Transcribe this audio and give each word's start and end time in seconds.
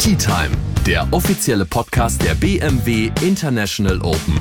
Tea 0.00 0.16
Time, 0.16 0.56
der 0.86 1.06
offizielle 1.10 1.66
Podcast 1.66 2.24
der 2.24 2.32
BMW 2.32 3.12
International 3.20 4.00
Open. 4.00 4.40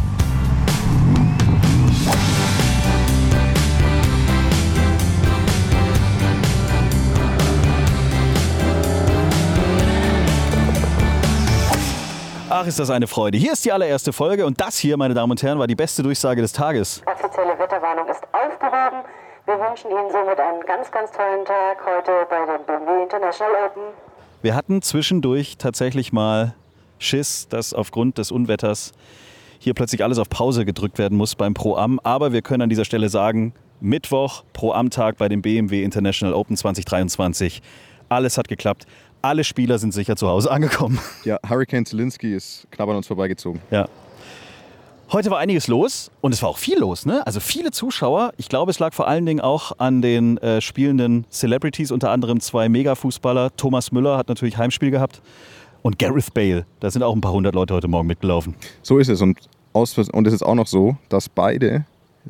Ach, 12.50 12.65
ist 12.65 12.79
das 12.79 12.89
eine 12.89 13.07
Freude. 13.07 13.37
Hier 13.37 13.51
ist 13.51 13.65
die 13.65 13.73
allererste 13.73 14.14
Folge 14.14 14.45
und 14.45 14.61
das 14.61 14.78
hier, 14.78 14.95
meine 14.95 15.14
Damen 15.14 15.31
und 15.31 15.43
Herren, 15.43 15.59
war 15.59 15.67
die 15.67 15.75
beste 15.75 16.01
Durchsage 16.01 16.41
des 16.41 16.53
Tages. 16.53 17.01
Offizielle 17.05 17.59
Wetterwarnung 17.59 18.07
ist 18.07 18.23
aufgehoben. 18.31 19.03
Wir 19.45 19.59
wünschen 19.59 19.91
Ihnen 19.91 20.09
somit 20.09 20.39
einen 20.39 20.61
ganz, 20.61 20.89
ganz 20.89 21.11
tollen 21.11 21.43
Tag 21.43 21.86
heute 21.86 22.25
bei 22.29 22.45
den 22.45 22.65
BMW 22.65 23.03
International 23.03 23.51
Open. 23.65 24.08
Wir 24.42 24.56
hatten 24.56 24.82
zwischendurch 24.82 25.57
tatsächlich 25.57 26.14
mal 26.14 26.56
Schiss, 26.98 27.48
dass 27.50 27.74
aufgrund 27.74 28.18
des 28.18 28.32
Unwetters 28.32 28.93
hier 29.60 29.74
plötzlich 29.74 30.02
alles 30.04 30.18
auf 30.18 30.29
Pause 30.29 30.64
gedrückt 30.64 30.98
werden 30.98 31.18
muss 31.18 31.36
beim 31.36 31.54
Pro-Am. 31.54 32.00
Aber 32.03 32.31
wir 32.31 32.42
können 32.42 32.62
an 32.62 32.70
dieser 32.70 32.86
Stelle 32.86 33.09
sagen, 33.09 33.53
Mittwoch, 33.81 34.44
Pro-Am-Tag 34.53 35.17
bei 35.17 35.28
dem 35.28 35.42
BMW 35.42 35.84
International 35.84 36.34
Open 36.34 36.56
2023. 36.56 37.62
Alles 38.08 38.38
hat 38.38 38.48
geklappt. 38.48 38.86
Alle 39.22 39.44
Spieler 39.44 39.78
sind 39.78 39.94
sicher 39.94 40.16
zu 40.16 40.30
Hause 40.30 40.50
angekommen. 40.52 41.00
Ja, 41.26 41.38
Hurricane 41.48 41.86
Zelensky 41.86 42.34
ist 42.34 42.66
knapp 42.72 42.88
an 42.88 42.95
uns 42.95 43.08
vorbeigezogen. 43.08 43.62
Ja. 43.72 43.90
Heute 45.12 45.32
war 45.32 45.40
einiges 45.40 45.68
los 45.68 46.12
und 46.22 46.36
es 46.36 46.44
war 46.44 46.50
auch 46.50 46.60
viel 46.60 46.78
los, 46.78 47.08
ne? 47.08 47.26
Also 47.26 47.40
viele 47.40 47.72
Zuschauer. 47.72 48.32
Ich 48.38 48.48
glaube, 48.48 48.70
es 48.70 48.78
lag 48.78 48.94
vor 48.94 49.08
allen 49.08 49.26
Dingen 49.26 49.42
auch 49.42 49.72
an 49.80 50.04
den 50.04 50.38
äh, 50.38 50.62
spielenden 50.62 51.26
Celebrities, 51.32 51.90
unter 51.90 52.12
anderem 52.12 52.40
zwei 52.40 52.70
Mega-Fußballer. 52.70 53.56
Thomas 53.58 53.92
Müller 53.92 54.18
hat 54.18 54.30
natürlich 54.30 54.60
Heimspiel 54.60 54.92
gehabt 54.92 55.24
und 55.82 55.98
Gareth 55.98 56.32
Bale. 56.36 56.68
Da 56.80 56.92
sind 56.92 57.02
auch 57.02 57.16
ein 57.16 57.22
paar 57.22 57.32
hundert 57.32 57.56
Leute 57.56 57.74
heute 57.74 57.88
Morgen 57.88 58.06
mitgelaufen. 58.06 58.54
So 58.84 59.00
ist 59.00 59.10
es. 59.10 59.20
Und, 59.20 59.40
aus, 59.74 59.98
und 59.98 60.28
es 60.28 60.34
ist 60.34 60.44
auch 60.44 60.54
noch 60.54 60.68
so, 60.68 60.96
dass 61.10 61.28
beide 61.28 61.86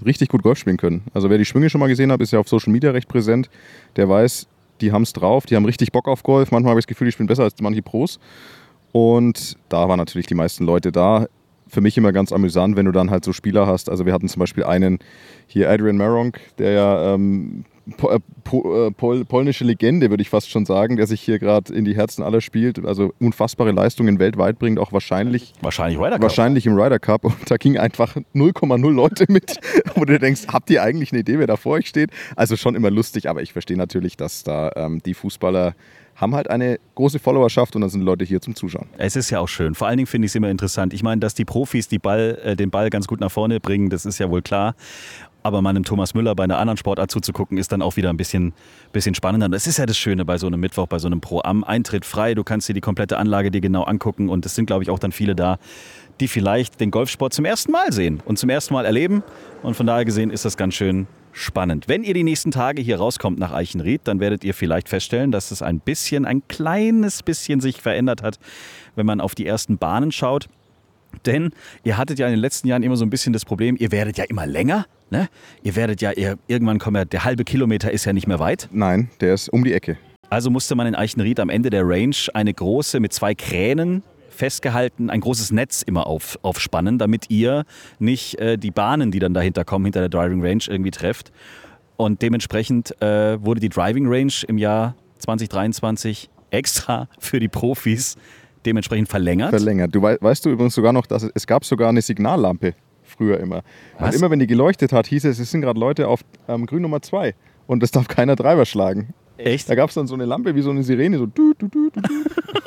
richtig 0.06 0.30
gut 0.30 0.42
Golf 0.42 0.58
spielen 0.58 0.78
können. 0.78 1.04
Also 1.14 1.30
wer 1.30 1.38
die 1.38 1.44
Schwünge 1.44 1.70
schon 1.70 1.80
mal 1.80 1.88
gesehen 1.88 2.14
hat, 2.14 2.22
ist 2.22 2.32
ja 2.32 2.40
auf 2.40 2.48
Social 2.48 2.72
Media 2.72 2.92
recht 2.92 3.10
präsent. 3.10 3.50
Der 3.98 4.08
weiß, 4.08 4.48
die 4.80 4.94
haben 4.94 5.04
es 5.04 5.12
drauf, 5.12 5.46
die 5.46 5.58
haben 5.58 5.66
richtig 5.66 5.92
Bock 5.92 6.08
auf 6.08 6.24
Golf. 6.24 6.52
Manchmal 6.52 6.70
habe 6.70 6.80
ich 6.80 6.86
das 6.86 6.96
Gefühl, 6.96 7.08
die 7.08 7.12
spielen 7.12 7.28
besser 7.28 7.44
als 7.44 7.56
manche 7.60 7.82
Pros. 7.82 8.20
Und 8.94 9.58
da 9.68 9.90
waren 9.90 9.98
natürlich 9.98 10.28
die 10.28 10.36
meisten 10.36 10.64
Leute 10.64 10.94
da. 10.94 11.28
Für 11.70 11.81
mich 11.81 11.98
immer 11.98 12.12
ganz 12.12 12.31
amüsant, 12.31 12.75
wenn 12.75 12.86
du 12.86 12.92
dann 12.92 13.09
halt 13.09 13.23
so 13.23 13.31
Spieler 13.34 13.67
hast. 13.67 13.89
Also 13.89 14.06
wir 14.06 14.14
hatten 14.14 14.28
zum 14.28 14.39
Beispiel 14.39 14.64
einen 14.64 15.00
hier, 15.48 15.70
Adrian 15.70 15.98
Maronk, 15.98 16.39
der 16.58 16.72
ja 16.72 17.14
ähm, 17.14 17.64
po, 17.98 18.09
äh, 18.09 18.20
po, 18.44 18.88
äh, 18.88 18.92
pol, 18.92 19.26
polnische 19.26 19.64
Legende, 19.64 20.09
würde 20.09 20.22
ich 20.22 20.30
fast 20.30 20.50
schon 20.50 20.66
sagen, 20.66 20.98
der 20.98 21.08
sich 21.08 21.22
hier 21.22 21.39
gerade 21.39 21.73
in 21.73 21.86
die 21.86 21.95
Herzen 21.95 22.23
aller 22.23 22.42
spielt. 22.42 22.84
Also 22.86 23.14
unfassbare 23.20 23.72
Leistungen 23.72 24.20
weltweit 24.20 24.59
bringt, 24.59 24.80
auch 24.80 24.92
wahrscheinlich, 24.92 25.53
Wahrscheinlich 25.61 26.00
Ryder 26.00 26.11
Cup. 26.11 26.22
wahrscheinlich 26.22 26.66
im 26.66 26.73
Ryder 26.78 27.00
Cup. 27.00 27.23
Und 27.26 27.36
da 27.50 27.58
ging 27.58 27.78
einfach 27.78 28.16
0,0 28.33 28.92
Leute 28.92 29.26
mit, 29.30 29.59
wo 29.95 30.06
du 30.06 30.20
denkst, 30.20 30.48
habt 30.48 30.70
ihr 30.70 30.83
eigentlich 30.83 31.11
eine 31.11 31.22
Idee, 31.22 31.39
wer 31.39 31.48
da 31.48 31.56
vor 31.56 31.73
euch 31.73 31.88
steht? 31.88 32.11
Also 32.36 32.56
schon 32.56 32.76
immer 32.76 32.92
lustig, 32.92 33.30
aber 33.30 33.42
ich 33.42 33.54
verstehe 33.54 33.78
natürlich, 33.78 34.17
dass 34.17 34.44
da 34.44 34.72
ähm, 34.76 35.02
die 35.06 35.14
Fußballer 35.14 35.76
haben 36.20 36.36
halt 36.36 36.50
eine 36.50 36.80
große 36.95 37.17
Followerschaft 37.17 37.75
und 37.75 37.81
dann 37.81 37.89
sind 37.89 38.02
Leute 38.02 38.25
hier 38.25 38.42
zum 38.42 38.53
Zuschauen. 38.53 38.88
Es 38.98 39.16
ist 39.16 39.30
ja 39.30 39.39
auch 39.39 39.48
schön. 39.48 39.73
Vor 39.73 39.88
allen 39.88 39.98
Dingen 39.98 40.08
finde 40.08 40.26
ich 40.26 40.31
es 40.31 40.36
immer 40.36 40.50
interessant. 40.50 40.94
Ich 40.94 41.02
meine, 41.02 41.20
dass 41.22 41.34
die 41.34 41.45
Profis 41.45 41.88
die 41.88 42.00
Ball, 42.00 42.38
äh, 42.44 42.56
den 42.56 42.70
Ball 42.70 42.89
ganz 42.89 43.08
gut 43.08 43.22
nach 43.22 43.31
vorne 43.31 43.59
bringen, 43.59 43.89
das 43.89 44.06
ist 44.06 44.20
ja 44.20 44.30
wohl 44.30 44.42
klar. 44.42 44.76
Aber 45.42 45.61
meinem 45.61 45.86
Thomas 45.86 46.14
Müller 46.14 46.36
bei 46.36 46.44
einer 46.44 46.58
anderen 46.58 46.76
Sportart 46.76 47.10
zuzugucken, 47.10 47.58
ist 47.58 47.71
dann 47.71 47.82
auch 47.82 47.95
wieder 47.95 48.10
ein 48.10 48.17
bisschen, 48.17 48.54
bisschen 48.92 49.16
spannender. 49.16 49.48
Das 49.48 49.67
ist 49.67 49.77
ja 49.77 49.86
das 49.86 49.98
Schöne 49.98 50.26
bei 50.26 50.38
so 50.38 50.48
einem 50.48 50.60
Mittwoch, 50.60 50.88
bei 50.88 50.99
so 50.99 51.08
einem 51.08 51.21
Pro-Am. 51.21 51.64
Eintritt 51.64 52.04
frei, 52.04 52.36
du 52.36 52.44
kannst 52.44 52.67
dir 52.67 52.73
die 52.73 52.82
komplette 52.82 53.17
Anlage 53.17 53.49
dir 53.49 53.61
genau 53.61 53.83
angucken. 53.83 54.27
Und 54.27 54.45
es 54.45 54.55
sind, 54.55 54.65
glaube 54.65 54.83
ich, 54.83 54.89
auch 54.89 54.99
dann 54.99 55.14
viele 55.14 55.36
da, 55.36 55.58
die 56.20 56.27
vielleicht 56.27 56.82
den 56.82 56.92
Golfsport 56.92 57.33
zum 57.33 57.45
ersten 57.45 57.71
Mal 57.71 57.94
sehen 57.94 58.21
und 58.26 58.38
zum 58.38 58.49
ersten 58.49 58.73
Mal 58.73 58.86
erleben. 58.86 59.23
Und 59.64 59.76
von 59.76 59.88
daher 59.88 60.04
gesehen 60.04 60.30
ist 60.30 60.44
das 60.44 60.58
ganz 60.58 60.73
schön 60.73 61.08
spannend. 61.32 61.88
Wenn 61.88 62.04
ihr 62.04 62.14
die 62.14 62.23
nächsten 62.23 62.52
Tage 62.52 62.82
hier 62.82 62.98
rauskommt 62.98 63.40
nach 63.40 63.52
Eichenried, 63.52 64.02
dann 64.06 64.20
werdet 64.20 64.44
ihr 64.44 64.54
vielleicht 64.54 64.90
feststellen, 64.90 65.32
dass 65.32 65.52
es 65.52 65.62
ein 65.62 65.80
bisschen, 65.80 66.26
ein 66.26 66.44
kleines 66.48 67.23
bisschen 67.23 67.62
sich 67.62 67.82
verändert 67.82 68.23
hat, 68.23 68.40
wenn 68.95 69.06
man 69.06 69.22
auf 69.22 69.36
die 69.36 69.45
ersten 69.45 69.78
Bahnen 69.78 70.12
schaut. 70.12 70.48
Denn 71.26 71.52
ihr 71.84 71.98
hattet 71.98 72.20
ja 72.20 72.28
in 72.28 72.34
den 72.34 72.39
letzten 72.39 72.68
Jahren 72.68 72.84
immer 72.84 72.95
so 72.95 73.06
ein 73.06 73.10
bisschen 73.10 73.34
das 73.34 73.45
Problem, 73.45 73.76
ihr 73.80 73.92
werdet 73.92 74.18
ja 74.18 74.26
immer 74.26 74.45
länger. 74.45 74.86
Ne? 75.10 75.28
Ihr 75.64 75.76
werdet 75.76 76.02
ja, 76.02 76.12
ihr, 76.12 76.38
irgendwann 76.48 76.80
kommen 76.80 76.98
ja, 76.98 77.06
der 77.06 77.23
halbe 77.23 77.44
Kilometer 77.44 77.92
ist 77.92 78.06
ja 78.06 78.14
nicht 78.14 78.28
mehr 78.28 78.39
weit. 78.39 78.70
Nein, 78.72 79.10
der 79.20 79.34
ist 79.34 79.50
um 79.50 79.64
die 79.64 79.73
Ecke. 79.73 79.98
Also 80.30 80.52
musste 80.52 80.76
man 80.76 80.86
in 80.86 80.95
Eichenried 80.95 81.39
am 81.39 81.50
Ende 81.50 81.72
der 81.72 81.88
Range 81.88 82.16
eine 82.34 82.54
große 82.54 83.00
mit 83.00 83.14
zwei 83.14 83.34
Kränen 83.34 84.04
festgehalten, 84.39 85.10
ein 85.10 85.20
großes 85.20 85.52
Netz 85.52 85.83
immer 85.83 86.08
auf, 86.08 86.39
aufspannen, 86.42 86.98
damit 86.98 87.30
ihr 87.30 87.66
nicht 88.00 88.39
äh, 88.39 88.58
die 88.58 88.72
Bahnen, 88.72 89.11
die 89.11 89.20
dann 89.20 89.33
dahinter 89.33 89.66
kommen, 89.66 89.86
hinter 89.86 90.00
der 90.00 90.10
Driving 90.10 90.42
Range 90.42 90.64
irgendwie 90.67 90.92
trefft. 90.92 91.32
Und 91.98 92.22
dementsprechend 92.22 93.00
äh, 93.02 93.44
wurde 93.44 93.60
die 93.60 93.70
Driving 93.70 94.08
Range 94.08 94.33
im 94.48 94.58
Jahr 94.58 94.95
2023 95.20 96.30
extra 96.50 97.10
für 97.20 97.39
die 97.39 97.50
Profis 97.50 98.16
dementsprechend 98.66 99.10
verlängert. 99.10 99.50
Verlängert. 99.50 99.94
Du 99.94 100.02
wei 100.02 100.17
weißt 100.20 100.45
du 100.45 100.50
übrigens 100.50 100.73
sogar 100.73 100.94
noch, 100.94 101.06
dass 101.06 101.23
es, 101.23 101.32
es 101.36 101.45
gab 101.45 101.66
sogar 101.66 101.89
eine 101.89 102.02
Signallampe 102.02 102.73
früher 103.04 103.39
immer. 103.39 103.64
Was? 103.98 104.16
Und 104.16 104.21
immer 104.21 104.32
wenn 104.32 104.39
die 104.39 104.48
geleuchtet 104.48 104.94
hat, 104.94 105.08
hieß 105.08 105.26
es, 105.26 105.39
es 105.39 105.52
sind 105.52 105.61
gerade 105.61 105.80
Leute 105.80 106.08
auf 106.08 106.21
ähm, 106.48 106.66
Grün 106.66 106.82
Nummer 106.82 107.02
2 107.02 107.36
und 107.67 107.83
es 107.83 107.92
darf 107.92 108.08
keiner 108.08 108.36
Treiber 108.36 108.66
schlagen. 108.66 109.14
Echt? 109.39 109.70
Da 109.70 109.76
gab 109.76 109.89
es 109.89 109.95
dann 109.95 110.08
so 110.08 110.16
eine 110.16 110.26
Lampe 110.26 110.54
wie 110.55 110.61
so 110.61 110.70
eine 110.70 110.83
Sirene, 110.83 111.17
so 111.17 111.26
du, 111.26 111.54
du, 111.58 111.67
du, 111.67 111.89
du. 111.89 112.02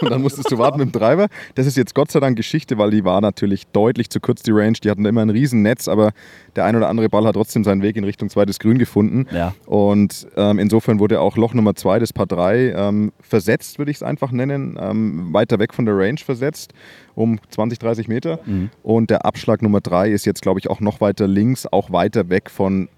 Und 0.00 0.10
dann 0.10 0.22
musstest 0.22 0.50
du 0.50 0.58
warten 0.58 0.78
mit 0.78 0.88
dem 0.88 0.98
Treiber. 0.98 1.28
Das 1.54 1.66
ist 1.66 1.76
jetzt 1.76 1.94
Gott 1.94 2.10
sei 2.10 2.18
Dank 2.18 2.36
Geschichte, 2.36 2.78
weil 2.78 2.90
die 2.90 3.04
war 3.04 3.20
natürlich 3.20 3.66
deutlich 3.68 4.10
zu 4.10 4.20
kurz, 4.20 4.42
die 4.42 4.50
Range. 4.50 4.72
Die 4.72 4.90
hatten 4.90 5.04
immer 5.04 5.22
ein 5.22 5.30
Riesennetz, 5.30 5.86
aber 5.86 6.12
der 6.56 6.64
ein 6.64 6.74
oder 6.74 6.88
andere 6.88 7.08
Ball 7.08 7.24
hat 7.24 7.34
trotzdem 7.34 7.62
seinen 7.62 7.82
Weg 7.82 7.96
in 7.96 8.04
Richtung 8.04 8.28
zweites 8.28 8.58
Grün 8.58 8.78
gefunden. 8.78 9.26
Ja. 9.32 9.54
Und 9.66 10.26
ähm, 10.36 10.58
insofern 10.58 10.98
wurde 10.98 11.20
auch 11.20 11.36
Loch 11.36 11.54
Nummer 11.54 11.74
2 11.74 12.00
des 12.00 12.12
Paar 12.12 12.26
3 12.26 12.72
ähm, 12.72 13.12
versetzt, 13.20 13.78
würde 13.78 13.90
ich 13.90 13.98
es 13.98 14.02
einfach 14.02 14.32
nennen, 14.32 14.78
ähm, 14.80 15.32
weiter 15.32 15.58
weg 15.58 15.74
von 15.74 15.84
der 15.84 15.96
Range 15.96 16.18
versetzt, 16.18 16.72
um 17.14 17.38
20, 17.50 17.78
30 17.78 18.08
Meter. 18.08 18.40
Und 18.82 19.10
der 19.10 19.24
Abschlag 19.24 19.62
Nummer 19.62 19.80
3 19.80 20.10
ist 20.10 20.24
jetzt, 20.24 20.42
glaube 20.42 20.58
ich, 20.58 20.68
auch 20.68 20.80
noch 20.80 21.00
weiter 21.00 21.28
links, 21.28 21.66
auch 21.66 21.92
weiter 21.92 22.28
weg 22.28 22.50
von 22.50 22.88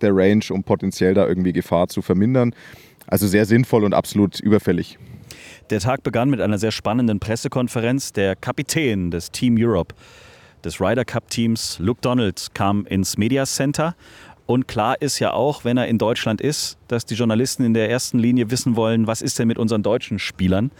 der 0.00 0.14
Range, 0.14 0.44
um 0.50 0.62
potenziell 0.62 1.14
da 1.14 1.26
irgendwie 1.26 1.52
Gefahr 1.52 1.88
zu 1.88 2.02
vermindern. 2.02 2.54
Also 3.06 3.26
sehr 3.26 3.46
sinnvoll 3.46 3.84
und 3.84 3.94
absolut 3.94 4.40
überfällig. 4.40 4.98
Der 5.70 5.80
Tag 5.80 6.02
begann 6.02 6.30
mit 6.30 6.40
einer 6.40 6.58
sehr 6.58 6.72
spannenden 6.72 7.20
Pressekonferenz. 7.20 8.12
Der 8.12 8.36
Kapitän 8.36 9.10
des 9.10 9.30
Team 9.30 9.56
Europe, 9.58 9.94
des 10.64 10.80
Ryder 10.80 11.04
Cup 11.04 11.28
Teams, 11.28 11.78
Luke 11.78 12.00
Donald, 12.00 12.48
kam 12.54 12.86
ins 12.86 13.18
Media 13.18 13.44
Center. 13.46 13.94
Und 14.46 14.68
klar 14.68 15.00
ist 15.00 15.18
ja 15.18 15.32
auch, 15.32 15.64
wenn 15.64 15.76
er 15.76 15.88
in 15.88 15.98
Deutschland 15.98 16.40
ist, 16.40 16.78
dass 16.86 17.04
die 17.04 17.14
Journalisten 17.14 17.64
in 17.64 17.74
der 17.74 17.90
ersten 17.90 18.18
Linie 18.18 18.50
wissen 18.50 18.76
wollen, 18.76 19.08
was 19.08 19.22
ist 19.22 19.38
denn 19.38 19.48
mit 19.48 19.58
unseren 19.58 19.82
deutschen 19.82 20.20
Spielern. 20.20 20.70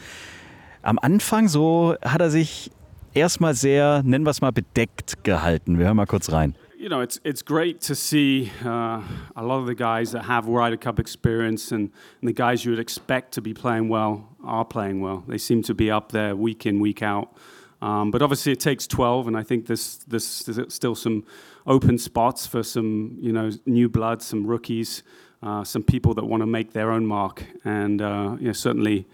Am 0.83 1.01
Anfang 1.01 1.49
so 1.49 1.97
hat 2.05 2.21
er 2.21 2.31
sich 2.31 2.71
erstmal 3.13 3.55
sehr, 3.55 4.03
nennen 4.05 4.25
wir 4.25 4.31
es 4.31 4.41
mal, 4.41 4.53
bedeckt 4.53 5.25
gehalten. 5.25 5.79
Wir 5.79 5.87
hören 5.87 5.97
mal 5.97 6.07
kurz 6.07 6.31
rein. 6.31 6.55
You 6.79 6.89
know, 6.89 7.01
it's 7.01 7.19
it's 7.25 7.43
great 7.43 7.81
to 7.83 7.95
see 7.95 8.53
uh, 8.65 9.03
a 9.35 9.43
lot 9.43 9.59
of 9.59 9.67
the 9.67 9.75
guys 9.75 10.13
that 10.13 10.25
have 10.25 10.47
Ryder 10.47 10.77
Cup 10.77 10.99
experience 10.99 11.73
and, 11.73 11.91
and 12.21 12.29
the 12.29 12.33
guys 12.33 12.65
you 12.65 12.71
would 12.71 12.81
expect 12.81 13.33
to 13.33 13.41
be 13.41 13.55
playing 13.55 13.89
well 13.89 14.37
are 14.45 14.65
playing 14.65 15.01
well. 15.01 15.25
They 15.27 15.39
seem 15.39 15.63
to 15.65 15.75
be 15.75 15.91
up 15.91 16.13
there 16.13 16.37
week 16.37 16.67
in, 16.67 16.81
week 16.81 17.03
out. 17.03 17.34
Um, 17.83 18.11
but 18.11 18.23
obviously, 18.23 18.53
it 18.53 18.61
takes 18.61 18.87
12, 18.87 19.28
and 19.28 19.37
I 19.37 19.43
think 19.43 19.67
there's, 19.67 19.99
there's, 20.09 20.45
there's 20.45 20.73
still 20.73 20.95
some 20.95 21.25
open 21.67 21.99
spots 21.99 22.47
for 22.47 22.63
some, 22.63 23.19
you 23.21 23.33
know, 23.33 23.51
new 23.67 23.89
blood, 23.89 24.22
some 24.22 24.47
rookies, 24.47 25.03
uh, 25.43 25.63
some 25.63 25.83
people 25.83 26.15
that 26.15 26.25
want 26.25 26.41
to 26.41 26.47
make 26.47 26.72
their 26.72 26.91
own 26.91 27.07
mark. 27.07 27.45
And, 27.65 28.01
uh, 28.01 28.37
you 28.41 28.47
know, 28.47 28.53
certainly 28.53 29.07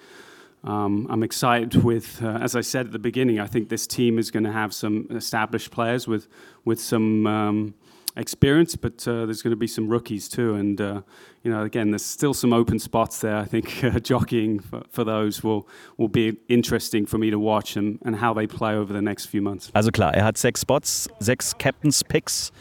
um, 0.65 1.07
I'm 1.11 1.23
excited 1.23 1.83
with, 1.83 2.23
uh, 2.23 2.39
as 2.41 2.55
I 2.55 2.61
said 2.61 2.87
at 2.87 2.93
the 2.93 2.99
beginning, 2.99 3.41
I 3.41 3.47
think 3.47 3.69
this 3.69 3.87
team 3.87 4.19
is 4.19 4.31
going 4.31 4.45
to 4.45 4.53
have 4.53 4.73
some 4.73 5.09
established 5.11 5.71
players 5.71 6.07
with, 6.07 6.29
with 6.65 6.81
some 6.81 7.27
um, 7.27 7.75
experience, 8.17 8.77
but 8.77 9.07
uh, 9.09 9.27
there's 9.27 9.43
going 9.43 9.51
to 9.51 9.57
be 9.57 9.67
some 9.67 9.89
rookies 9.89 10.29
too. 10.29 10.55
And, 10.55 10.81
uh, 10.81 11.03
you 11.43 11.51
know, 11.51 11.65
again, 11.65 11.91
there's 11.91 12.05
still 12.05 12.33
some 12.33 12.53
open 12.53 12.79
spots 12.79 13.21
there. 13.21 13.37
I 13.37 13.45
think 13.45 13.83
uh, 13.83 13.99
jockeying 14.01 14.61
for, 14.61 14.83
for 14.89 15.03
those 15.03 15.43
will, 15.43 15.69
will 15.97 16.09
be 16.09 16.37
interesting 16.49 17.07
for 17.07 17.19
me 17.19 17.31
to 17.31 17.39
watch 17.39 17.77
and, 17.77 17.99
and 18.05 18.17
how 18.17 18.33
they 18.33 18.47
play 18.47 18.75
over 18.75 18.93
the 18.93 19.03
next 19.03 19.27
few 19.27 19.43
months. 19.43 19.73
Also 19.75 19.91
klar, 19.91 20.13
er 20.15 20.23
hat 20.23 20.39
sechs 20.39 20.61
Spots, 20.61 21.09
sechs 21.21 21.55
Captain's 21.59 22.03
Picks. 22.05 22.53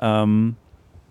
Ähm, 0.00 0.56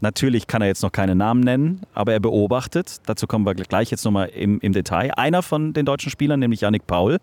natürlich 0.01 0.47
kann 0.47 0.61
er 0.61 0.67
jetzt 0.67 0.83
noch 0.83 0.91
keine 0.91 1.15
Namen 1.15 1.41
nennen, 1.41 1.81
aber 1.93 2.13
er 2.13 2.19
beobachtet. 2.19 2.97
Dazu 3.05 3.27
kommen 3.27 3.45
wir 3.45 3.55
gleich 3.55 3.91
jetzt 3.91 4.05
nochmal 4.05 4.27
im, 4.29 4.59
im 4.59 4.73
Detail. 4.73 5.11
Einer 5.15 5.41
von 5.41 5.73
den 5.73 5.85
deutschen 5.85 6.11
Spielern, 6.11 6.39
nämlich 6.39 6.61
Yannick 6.61 6.87
Paul, 6.87 7.19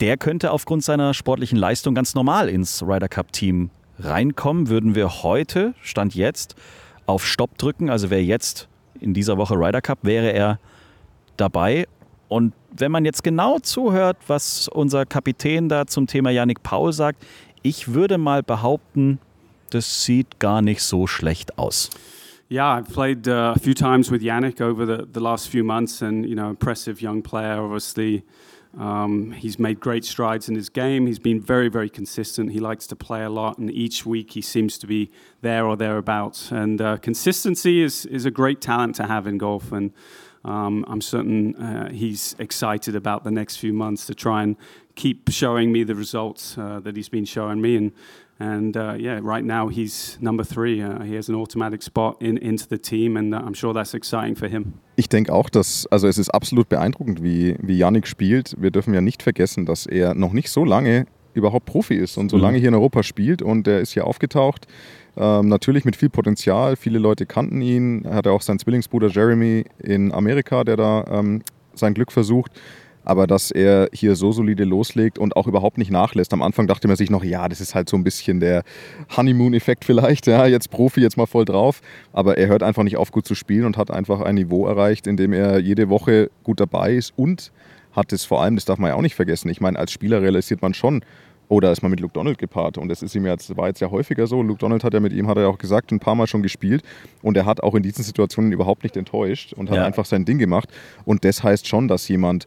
der 0.00 0.16
könnte 0.16 0.52
aufgrund 0.52 0.84
seiner 0.84 1.14
sportlichen 1.14 1.58
Leistung 1.58 1.94
ganz 1.94 2.14
normal 2.14 2.48
ins 2.48 2.82
Ryder 2.82 3.08
Cup 3.08 3.32
Team 3.32 3.70
reinkommen. 3.98 4.68
Würden 4.68 4.94
wir 4.94 5.22
heute, 5.22 5.74
Stand 5.82 6.14
jetzt, 6.14 6.54
auf 7.06 7.26
Stopp 7.26 7.58
drücken, 7.58 7.90
also 7.90 8.10
wer 8.10 8.22
jetzt 8.22 8.68
in 9.00 9.14
dieser 9.14 9.38
Woche 9.38 9.54
Ryder 9.54 9.80
Cup, 9.80 10.00
wäre 10.02 10.30
er 10.32 10.58
dabei. 11.36 11.86
Und 12.28 12.52
wenn 12.70 12.92
man 12.92 13.04
jetzt 13.04 13.24
genau 13.24 13.58
zuhört, 13.58 14.18
was 14.26 14.68
unser 14.68 15.06
Kapitän 15.06 15.68
da 15.68 15.86
zum 15.86 16.06
Thema 16.06 16.30
Yannick 16.30 16.62
Paul 16.62 16.92
sagt, 16.92 17.24
ich 17.62 17.92
würde 17.94 18.18
mal 18.18 18.42
behaupten, 18.42 19.18
das 19.70 20.04
sieht 20.04 20.38
gar 20.38 20.62
nicht 20.62 20.82
so 20.82 21.06
schlecht 21.06 21.58
aus. 21.58 21.90
Yeah, 22.50 22.78
I've 22.78 22.88
played 22.88 23.28
uh, 23.28 23.52
a 23.54 23.58
few 23.58 23.74
times 23.74 24.10
with 24.10 24.22
Yannick 24.22 24.62
over 24.62 24.86
the, 24.86 25.06
the 25.06 25.20
last 25.20 25.48
few 25.48 25.62
months, 25.62 26.00
and 26.00 26.24
you 26.24 26.34
know, 26.34 26.48
impressive 26.48 27.02
young 27.02 27.20
player. 27.20 27.62
Obviously, 27.62 28.24
um, 28.78 29.32
he's 29.32 29.58
made 29.58 29.80
great 29.80 30.04
strides 30.04 30.48
in 30.48 30.54
his 30.54 30.70
game. 30.70 31.06
He's 31.06 31.18
been 31.18 31.42
very, 31.42 31.68
very 31.68 31.90
consistent. 31.90 32.52
He 32.52 32.60
likes 32.60 32.86
to 32.86 32.96
play 32.96 33.22
a 33.22 33.28
lot, 33.28 33.58
and 33.58 33.70
each 33.70 34.06
week 34.06 34.32
he 34.32 34.40
seems 34.40 34.78
to 34.78 34.86
be 34.86 35.10
there 35.42 35.66
or 35.66 35.76
thereabouts. 35.76 36.50
And 36.50 36.80
uh, 36.80 36.96
consistency 36.96 37.82
is 37.82 38.06
is 38.06 38.24
a 38.24 38.30
great 38.30 38.62
talent 38.62 38.94
to 38.96 39.06
have 39.06 39.26
in 39.26 39.36
golf, 39.36 39.70
and 39.70 39.92
um, 40.44 40.86
I'm 40.88 41.02
certain 41.02 41.54
uh, 41.56 41.90
he's 41.90 42.34
excited 42.38 42.96
about 42.96 43.24
the 43.24 43.30
next 43.30 43.56
few 43.56 43.74
months 43.74 44.06
to 44.06 44.14
try 44.14 44.42
and 44.42 44.56
keep 44.94 45.28
showing 45.30 45.70
me 45.70 45.84
the 45.84 45.94
results 45.94 46.56
uh, 46.56 46.80
that 46.80 46.96
he's 46.96 47.08
been 47.08 47.26
showing 47.26 47.60
me. 47.60 47.76
And 47.76 47.92
and 48.38 48.76
uh, 48.76 48.94
yeah, 48.98 49.20
right 49.22 49.44
now 49.44 49.68
he's 49.68 50.18
number 50.20 50.44
three. 50.44 50.82
Uh, 50.82 51.02
he 51.02 51.16
has 51.16 51.28
an 51.28 51.34
automatic 51.34 51.82
spot 51.82 52.16
in, 52.20 52.36
into 52.36 52.66
the 52.68 52.78
team, 52.78 53.16
and 53.16 53.34
uh, 53.34 53.38
I'm 53.38 53.54
sure 53.54 53.74
that's 53.74 53.94
exciting 53.94 54.36
for 54.36 54.48
him. 54.48 54.74
Ich 54.96 55.08
denke 55.08 55.32
auch, 55.32 55.50
dass, 55.50 55.86
also 55.86 56.08
es 56.08 56.18
ist 56.18 56.30
absolut 56.30 56.68
beeindruckend, 56.68 57.22
wie, 57.22 57.56
wie 57.60 57.78
Yannick 57.78 58.06
spielt. 58.06 58.54
Wir 58.58 58.70
dürfen 58.70 58.94
ja 58.94 59.00
nicht 59.00 59.22
vergessen, 59.22 59.66
dass 59.66 59.86
er 59.86 60.14
noch 60.14 60.32
nicht 60.32 60.50
so 60.50 60.64
lange 60.64 61.06
überhaupt 61.34 61.66
Profi 61.66 61.94
ist 61.94 62.16
und 62.16 62.30
so 62.30 62.36
mhm. 62.36 62.42
lange 62.42 62.58
hier 62.58 62.68
in 62.68 62.74
Europa 62.74 63.02
spielt 63.02 63.42
und 63.42 63.68
er 63.68 63.80
ist 63.80 63.92
hier 63.92 64.06
aufgetaucht. 64.06 64.66
Ähm, 65.16 65.48
natürlich 65.48 65.84
mit 65.84 65.96
viel 65.96 66.10
Potenzial. 66.10 66.76
Viele 66.76 66.98
Leute 66.98 67.26
kannten 67.26 67.60
ihn. 67.60 68.04
Er 68.04 68.14
hatte 68.14 68.32
auch 68.32 68.42
seinen 68.42 68.58
Zwillingsbruder 68.58 69.08
Jeremy 69.08 69.64
in 69.78 70.12
Amerika, 70.12 70.64
der 70.64 70.76
da 70.76 71.04
ähm, 71.10 71.42
sein 71.74 71.94
Glück 71.94 72.12
versucht. 72.12 72.52
Aber 73.08 73.26
dass 73.26 73.50
er 73.50 73.88
hier 73.94 74.16
so 74.16 74.32
solide 74.32 74.64
loslegt 74.64 75.18
und 75.18 75.34
auch 75.34 75.46
überhaupt 75.46 75.78
nicht 75.78 75.90
nachlässt. 75.90 76.34
Am 76.34 76.42
Anfang 76.42 76.66
dachte 76.66 76.88
man 76.88 76.96
sich 76.98 77.08
noch, 77.08 77.24
ja, 77.24 77.48
das 77.48 77.58
ist 77.62 77.74
halt 77.74 77.88
so 77.88 77.96
ein 77.96 78.04
bisschen 78.04 78.38
der 78.38 78.64
Honeymoon-Effekt 79.16 79.86
vielleicht. 79.86 80.26
Ja, 80.26 80.44
jetzt 80.44 80.70
Profi, 80.70 81.00
jetzt 81.00 81.16
mal 81.16 81.24
voll 81.24 81.46
drauf. 81.46 81.80
Aber 82.12 82.36
er 82.36 82.48
hört 82.48 82.62
einfach 82.62 82.82
nicht 82.82 82.98
auf, 82.98 83.10
gut 83.10 83.26
zu 83.26 83.34
spielen 83.34 83.64
und 83.64 83.78
hat 83.78 83.90
einfach 83.90 84.20
ein 84.20 84.34
Niveau 84.34 84.66
erreicht, 84.66 85.06
in 85.06 85.16
dem 85.16 85.32
er 85.32 85.58
jede 85.58 85.88
Woche 85.88 86.30
gut 86.44 86.60
dabei 86.60 86.96
ist 86.96 87.14
und 87.16 87.50
hat 87.92 88.12
es 88.12 88.26
vor 88.26 88.42
allem, 88.42 88.56
das 88.56 88.66
darf 88.66 88.78
man 88.78 88.90
ja 88.90 88.94
auch 88.94 89.00
nicht 89.00 89.14
vergessen. 89.14 89.48
Ich 89.48 89.62
meine, 89.62 89.78
als 89.78 89.90
Spieler 89.90 90.20
realisiert 90.20 90.60
man 90.60 90.74
schon, 90.74 91.00
oder 91.48 91.72
ist 91.72 91.80
man 91.80 91.90
mit 91.90 92.00
Luke 92.00 92.12
Donald 92.12 92.36
gepaart. 92.36 92.76
Und 92.76 92.88
das 92.88 93.02
ist 93.02 93.14
ihm 93.14 93.24
jetzt, 93.24 93.56
war 93.56 93.68
jetzt 93.68 93.80
ja 93.80 93.90
häufiger 93.90 94.26
so. 94.26 94.42
Luke 94.42 94.58
Donald 94.58 94.84
hat 94.84 94.92
ja 94.92 95.00
mit 95.00 95.14
ihm, 95.14 95.28
hat 95.28 95.38
er 95.38 95.44
ja 95.44 95.48
auch 95.48 95.56
gesagt, 95.56 95.92
ein 95.92 95.98
paar 95.98 96.14
Mal 96.14 96.26
schon 96.26 96.42
gespielt. 96.42 96.82
Und 97.22 97.38
er 97.38 97.46
hat 97.46 97.62
auch 97.62 97.74
in 97.74 97.82
diesen 97.82 98.04
Situationen 98.04 98.52
überhaupt 98.52 98.82
nicht 98.82 98.98
enttäuscht 98.98 99.54
und 99.54 99.70
hat 99.70 99.76
ja. 99.76 99.86
einfach 99.86 100.04
sein 100.04 100.26
Ding 100.26 100.36
gemacht. 100.36 100.68
Und 101.06 101.24
das 101.24 101.42
heißt 101.42 101.66
schon, 101.66 101.88
dass 101.88 102.06
jemand, 102.08 102.46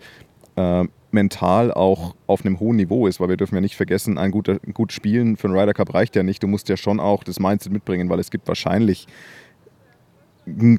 äh, 0.55 0.85
mental 1.11 1.71
auch 1.71 2.15
auf 2.27 2.45
einem 2.45 2.59
hohen 2.59 2.77
Niveau 2.77 3.07
ist, 3.07 3.19
weil 3.19 3.29
wir 3.29 3.37
dürfen 3.37 3.55
ja 3.55 3.61
nicht 3.61 3.75
vergessen, 3.75 4.17
ein 4.17 4.31
guter, 4.31 4.59
gut 4.73 4.91
Spielen 4.91 5.37
für 5.37 5.47
einen 5.47 5.57
Ryder 5.57 5.73
Cup 5.73 5.93
reicht 5.93 6.15
ja 6.15 6.23
nicht. 6.23 6.41
Du 6.41 6.47
musst 6.47 6.69
ja 6.69 6.77
schon 6.77 6.99
auch 6.99 7.23
das 7.23 7.39
Mindset 7.39 7.71
mitbringen, 7.71 8.09
weil 8.09 8.19
es 8.19 8.31
gibt 8.31 8.47
wahrscheinlich 8.47 9.07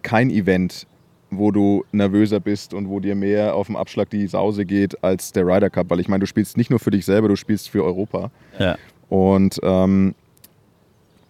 kein 0.03 0.31
Event, 0.31 0.87
wo 1.31 1.51
du 1.51 1.85
nervöser 1.93 2.41
bist 2.41 2.75
und 2.75 2.89
wo 2.89 3.01
dir 3.01 3.15
mehr 3.15 3.55
auf 3.55 3.67
dem 3.67 3.77
Abschlag 3.77 4.11
die 4.11 4.27
Sause 4.27 4.65
geht 4.65 5.03
als 5.03 5.33
der 5.33 5.47
Ryder 5.47 5.71
Cup, 5.71 5.89
weil 5.91 6.01
ich 6.01 6.09
meine, 6.09 6.21
du 6.21 6.27
spielst 6.27 6.57
nicht 6.57 6.71
nur 6.71 6.79
für 6.79 6.91
dich 6.91 7.05
selber, 7.05 7.29
du 7.29 7.37
spielst 7.37 7.71
für 7.71 7.85
Europa. 7.85 8.31
Ja. 8.59 8.77
Und 9.09 9.59
ähm, 9.63 10.15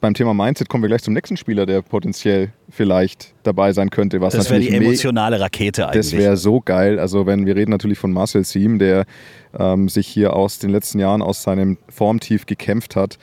beim 0.02 0.14
Thema 0.14 0.34
Mindset 0.34 0.68
kommen 0.68 0.82
wir 0.82 0.88
gleich 0.88 1.02
zum 1.02 1.14
nächsten 1.14 1.36
Spieler, 1.36 1.64
der 1.64 1.80
potenziell 1.80 2.52
vielleicht 2.68 3.34
dabei 3.44 3.72
sein 3.72 3.88
könnte. 3.88 4.20
Was 4.20 4.34
das 4.34 4.50
wäre 4.50 4.60
die 4.60 4.74
emotionale 4.74 5.40
Rakete 5.40 5.86
eigentlich. 5.86 6.10
Das 6.10 6.12
wäre 6.12 6.36
so 6.36 6.60
geil. 6.60 6.98
Also 6.98 7.24
wenn 7.24 7.46
wir 7.46 7.56
reden 7.56 7.70
natürlich 7.70 7.98
von 7.98 8.12
Marcel 8.12 8.44
Siem, 8.44 8.78
der 8.78 9.06
ähm, 9.58 9.88
sich 9.88 10.08
hier 10.08 10.34
aus 10.34 10.58
den 10.58 10.70
letzten 10.70 10.98
Jahren 10.98 11.22
aus 11.22 11.44
seinem 11.44 11.78
Formtief 11.88 12.46
gekämpft 12.46 12.96
hat 12.96 13.18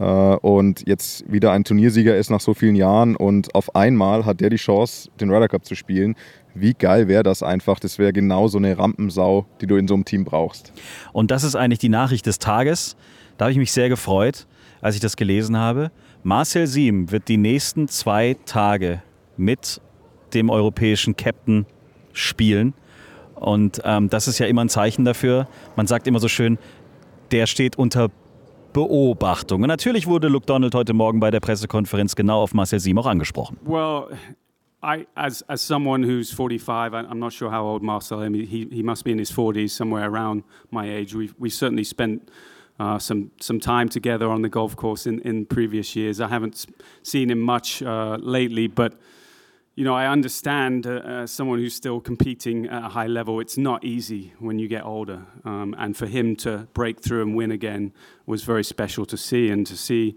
äh, 0.00 0.04
und 0.04 0.88
jetzt 0.88 1.30
wieder 1.30 1.52
ein 1.52 1.64
Turniersieger 1.64 2.16
ist 2.16 2.30
nach 2.30 2.40
so 2.40 2.54
vielen 2.54 2.76
Jahren 2.76 3.14
und 3.14 3.54
auf 3.54 3.76
einmal 3.76 4.24
hat 4.24 4.40
der 4.40 4.48
die 4.48 4.56
Chance, 4.56 5.10
den 5.20 5.30
Ryder 5.30 5.48
Cup 5.48 5.66
zu 5.66 5.74
spielen. 5.74 6.16
Wie 6.54 6.72
geil 6.72 7.08
wäre 7.08 7.22
das 7.22 7.42
einfach? 7.42 7.78
Das 7.78 7.98
wäre 7.98 8.14
genau 8.14 8.48
so 8.48 8.56
eine 8.56 8.78
Rampensau, 8.78 9.46
die 9.60 9.66
du 9.66 9.76
in 9.76 9.86
so 9.86 9.94
einem 9.94 10.06
Team 10.06 10.24
brauchst. 10.24 10.72
Und 11.12 11.30
das 11.30 11.44
ist 11.44 11.56
eigentlich 11.56 11.78
die 11.78 11.90
Nachricht 11.90 12.24
des 12.24 12.38
Tages. 12.38 12.96
Da 13.36 13.44
habe 13.44 13.52
ich 13.52 13.58
mich 13.58 13.72
sehr 13.72 13.90
gefreut, 13.90 14.46
als 14.80 14.94
ich 14.94 15.00
das 15.02 15.16
gelesen 15.16 15.58
habe. 15.58 15.90
Marcel 16.24 16.68
Siem 16.68 17.10
wird 17.10 17.26
die 17.28 17.36
nächsten 17.36 17.88
zwei 17.88 18.36
Tage 18.46 19.02
mit 19.36 19.80
dem 20.34 20.50
europäischen 20.50 21.16
Captain 21.16 21.66
spielen. 22.12 22.74
Und 23.34 23.82
ähm, 23.84 24.08
das 24.08 24.28
ist 24.28 24.38
ja 24.38 24.46
immer 24.46 24.64
ein 24.64 24.68
Zeichen 24.68 25.04
dafür. 25.04 25.48
Man 25.74 25.88
sagt 25.88 26.06
immer 26.06 26.20
so 26.20 26.28
schön, 26.28 26.58
der 27.32 27.46
steht 27.46 27.76
unter 27.76 28.08
Beobachtung. 28.72 29.62
Und 29.62 29.68
natürlich 29.68 30.06
wurde 30.06 30.28
Luke 30.28 30.46
Donald 30.46 30.74
heute 30.76 30.92
Morgen 30.94 31.18
bei 31.18 31.32
der 31.32 31.40
Pressekonferenz 31.40 32.14
genau 32.14 32.40
auf 32.40 32.54
Marcel 32.54 32.78
Siem 32.78 32.98
auch 32.98 33.06
angesprochen. 33.06 33.58
Well, 33.64 34.16
I, 34.84 35.06
as, 35.16 35.42
as 35.48 35.66
someone 35.66 36.04
who's 36.04 36.32
45, 36.32 36.94
I'm 36.94 37.18
not 37.18 37.32
sure 37.32 37.50
how 37.50 37.64
old 37.64 37.82
Marcel 37.82 38.22
is. 38.22 38.48
He, 38.48 38.68
he 38.70 38.82
must 38.82 39.04
be 39.04 39.10
in 39.10 39.18
his 39.18 39.32
40s, 39.32 39.70
somewhere 39.70 40.08
around 40.08 40.44
my 40.70 40.88
age. 40.88 41.14
We've, 41.14 41.34
we've 41.38 41.54
certainly 41.54 41.84
spent 41.84 42.30
uh, 42.78 42.98
some 42.98 43.30
some 43.40 43.60
time 43.60 43.88
together 43.88 44.28
on 44.30 44.42
the 44.42 44.48
golf 44.48 44.74
course 44.76 45.06
in, 45.06 45.20
in 45.20 45.46
previous 45.46 45.94
years. 45.94 46.20
I 46.20 46.28
haven't 46.28 46.66
seen 47.02 47.30
him 47.30 47.40
much 47.40 47.82
uh, 47.82 48.16
lately, 48.20 48.66
but 48.66 48.94
you 49.74 49.84
know 49.84 49.94
I 49.94 50.06
understand 50.06 50.86
uh, 50.86 50.90
uh, 50.90 51.26
someone 51.26 51.58
who's 51.58 51.74
still 51.74 52.00
competing 52.00 52.66
at 52.66 52.84
a 52.84 52.88
high 52.88 53.06
level. 53.06 53.40
It's 53.40 53.58
not 53.58 53.84
easy 53.84 54.32
when 54.38 54.58
you 54.58 54.68
get 54.68 54.84
older, 54.84 55.26
um, 55.44 55.74
and 55.78 55.96
for 55.96 56.06
him 56.06 56.36
to 56.36 56.68
break 56.74 57.00
through 57.00 57.22
and 57.22 57.36
win 57.36 57.50
again 57.50 57.92
was 58.26 58.42
very 58.42 58.64
special 58.64 59.04
to 59.06 59.16
see, 59.16 59.50
and 59.50 59.66
to 59.66 59.76
see 59.76 60.16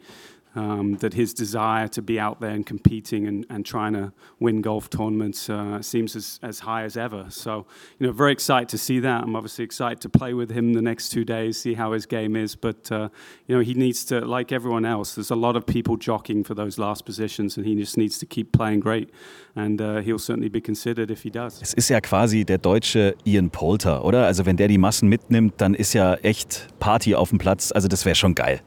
um, 0.56 0.96
that 0.98 1.14
his 1.14 1.34
desire 1.34 1.88
to 1.90 2.02
be 2.02 2.20
out 2.20 2.40
there 2.40 2.52
and 2.52 2.66
competing 2.66 3.28
and, 3.28 3.46
and 3.50 3.66
trying 3.66 3.94
to 3.94 4.14
win 4.40 4.62
golf 4.62 4.90
tournaments 4.90 5.50
uh, 5.50 5.82
seems 5.82 6.16
as, 6.16 6.40
as 6.42 6.60
high 6.60 6.84
as 6.84 6.96
ever. 6.98 7.26
So, 7.30 7.66
you 8.00 8.08
know, 8.08 8.14
very 8.14 8.32
excited 8.32 8.70
to 8.70 8.78
see 8.78 9.00
that. 9.00 9.24
I'm 9.24 9.36
obviously 9.36 9.66
excited 9.66 10.02
to 10.02 10.10
play 10.10 10.34
with 10.34 10.52
him 10.52 10.74
the 10.74 10.82
next 10.82 11.10
two 11.10 11.26
days, 11.26 11.58
see 11.58 11.74
how 11.74 11.92
his 11.92 12.06
game 12.06 12.36
is. 12.36 12.56
But, 12.56 12.92
uh, 12.92 13.10
you 13.48 13.56
know, 13.56 13.62
he 13.62 13.74
needs 13.74 14.06
to, 14.06 14.22
like 14.22 14.52
everyone 14.52 14.86
else, 14.86 15.16
there's 15.16 15.32
a 15.32 15.36
lot 15.36 15.56
of 15.56 15.66
people 15.66 15.98
jockeying 15.98 16.44
for 16.44 16.56
those 16.56 16.80
last 16.80 17.06
positions 17.06 17.58
and 17.58 17.66
he 17.66 17.76
just 17.76 17.98
needs 17.98 18.18
to 18.20 18.26
keep 18.26 18.52
playing 18.52 18.80
great. 18.80 19.10
And 19.56 19.82
uh, 19.82 20.02
he'll 20.02 20.20
certainly 20.20 20.50
be 20.50 20.62
considered 20.62 21.12
if 21.12 21.24
he 21.24 21.30
does. 21.30 21.62
Es 21.62 21.74
ist 21.74 21.90
ja 21.90 22.02
quasi 22.02 22.46
der 22.46 22.58
deutsche 22.58 23.16
Ian 23.26 23.50
Poulter, 23.50 24.04
oder? 24.04 24.26
Also, 24.26 24.46
wenn 24.46 24.58
der 24.58 24.68
die 24.68 24.78
Massen 24.78 25.08
mitnimmt, 25.10 25.54
dann 25.58 25.74
ist 25.74 25.94
ja 25.94 26.16
echt 26.16 26.68
Party 26.80 27.16
auf 27.16 27.30
dem 27.30 27.38
Platz. 27.38 27.72
Also, 27.72 27.88
das 27.88 28.06
wäre 28.06 28.16
schon 28.16 28.36
geil. 28.36 28.62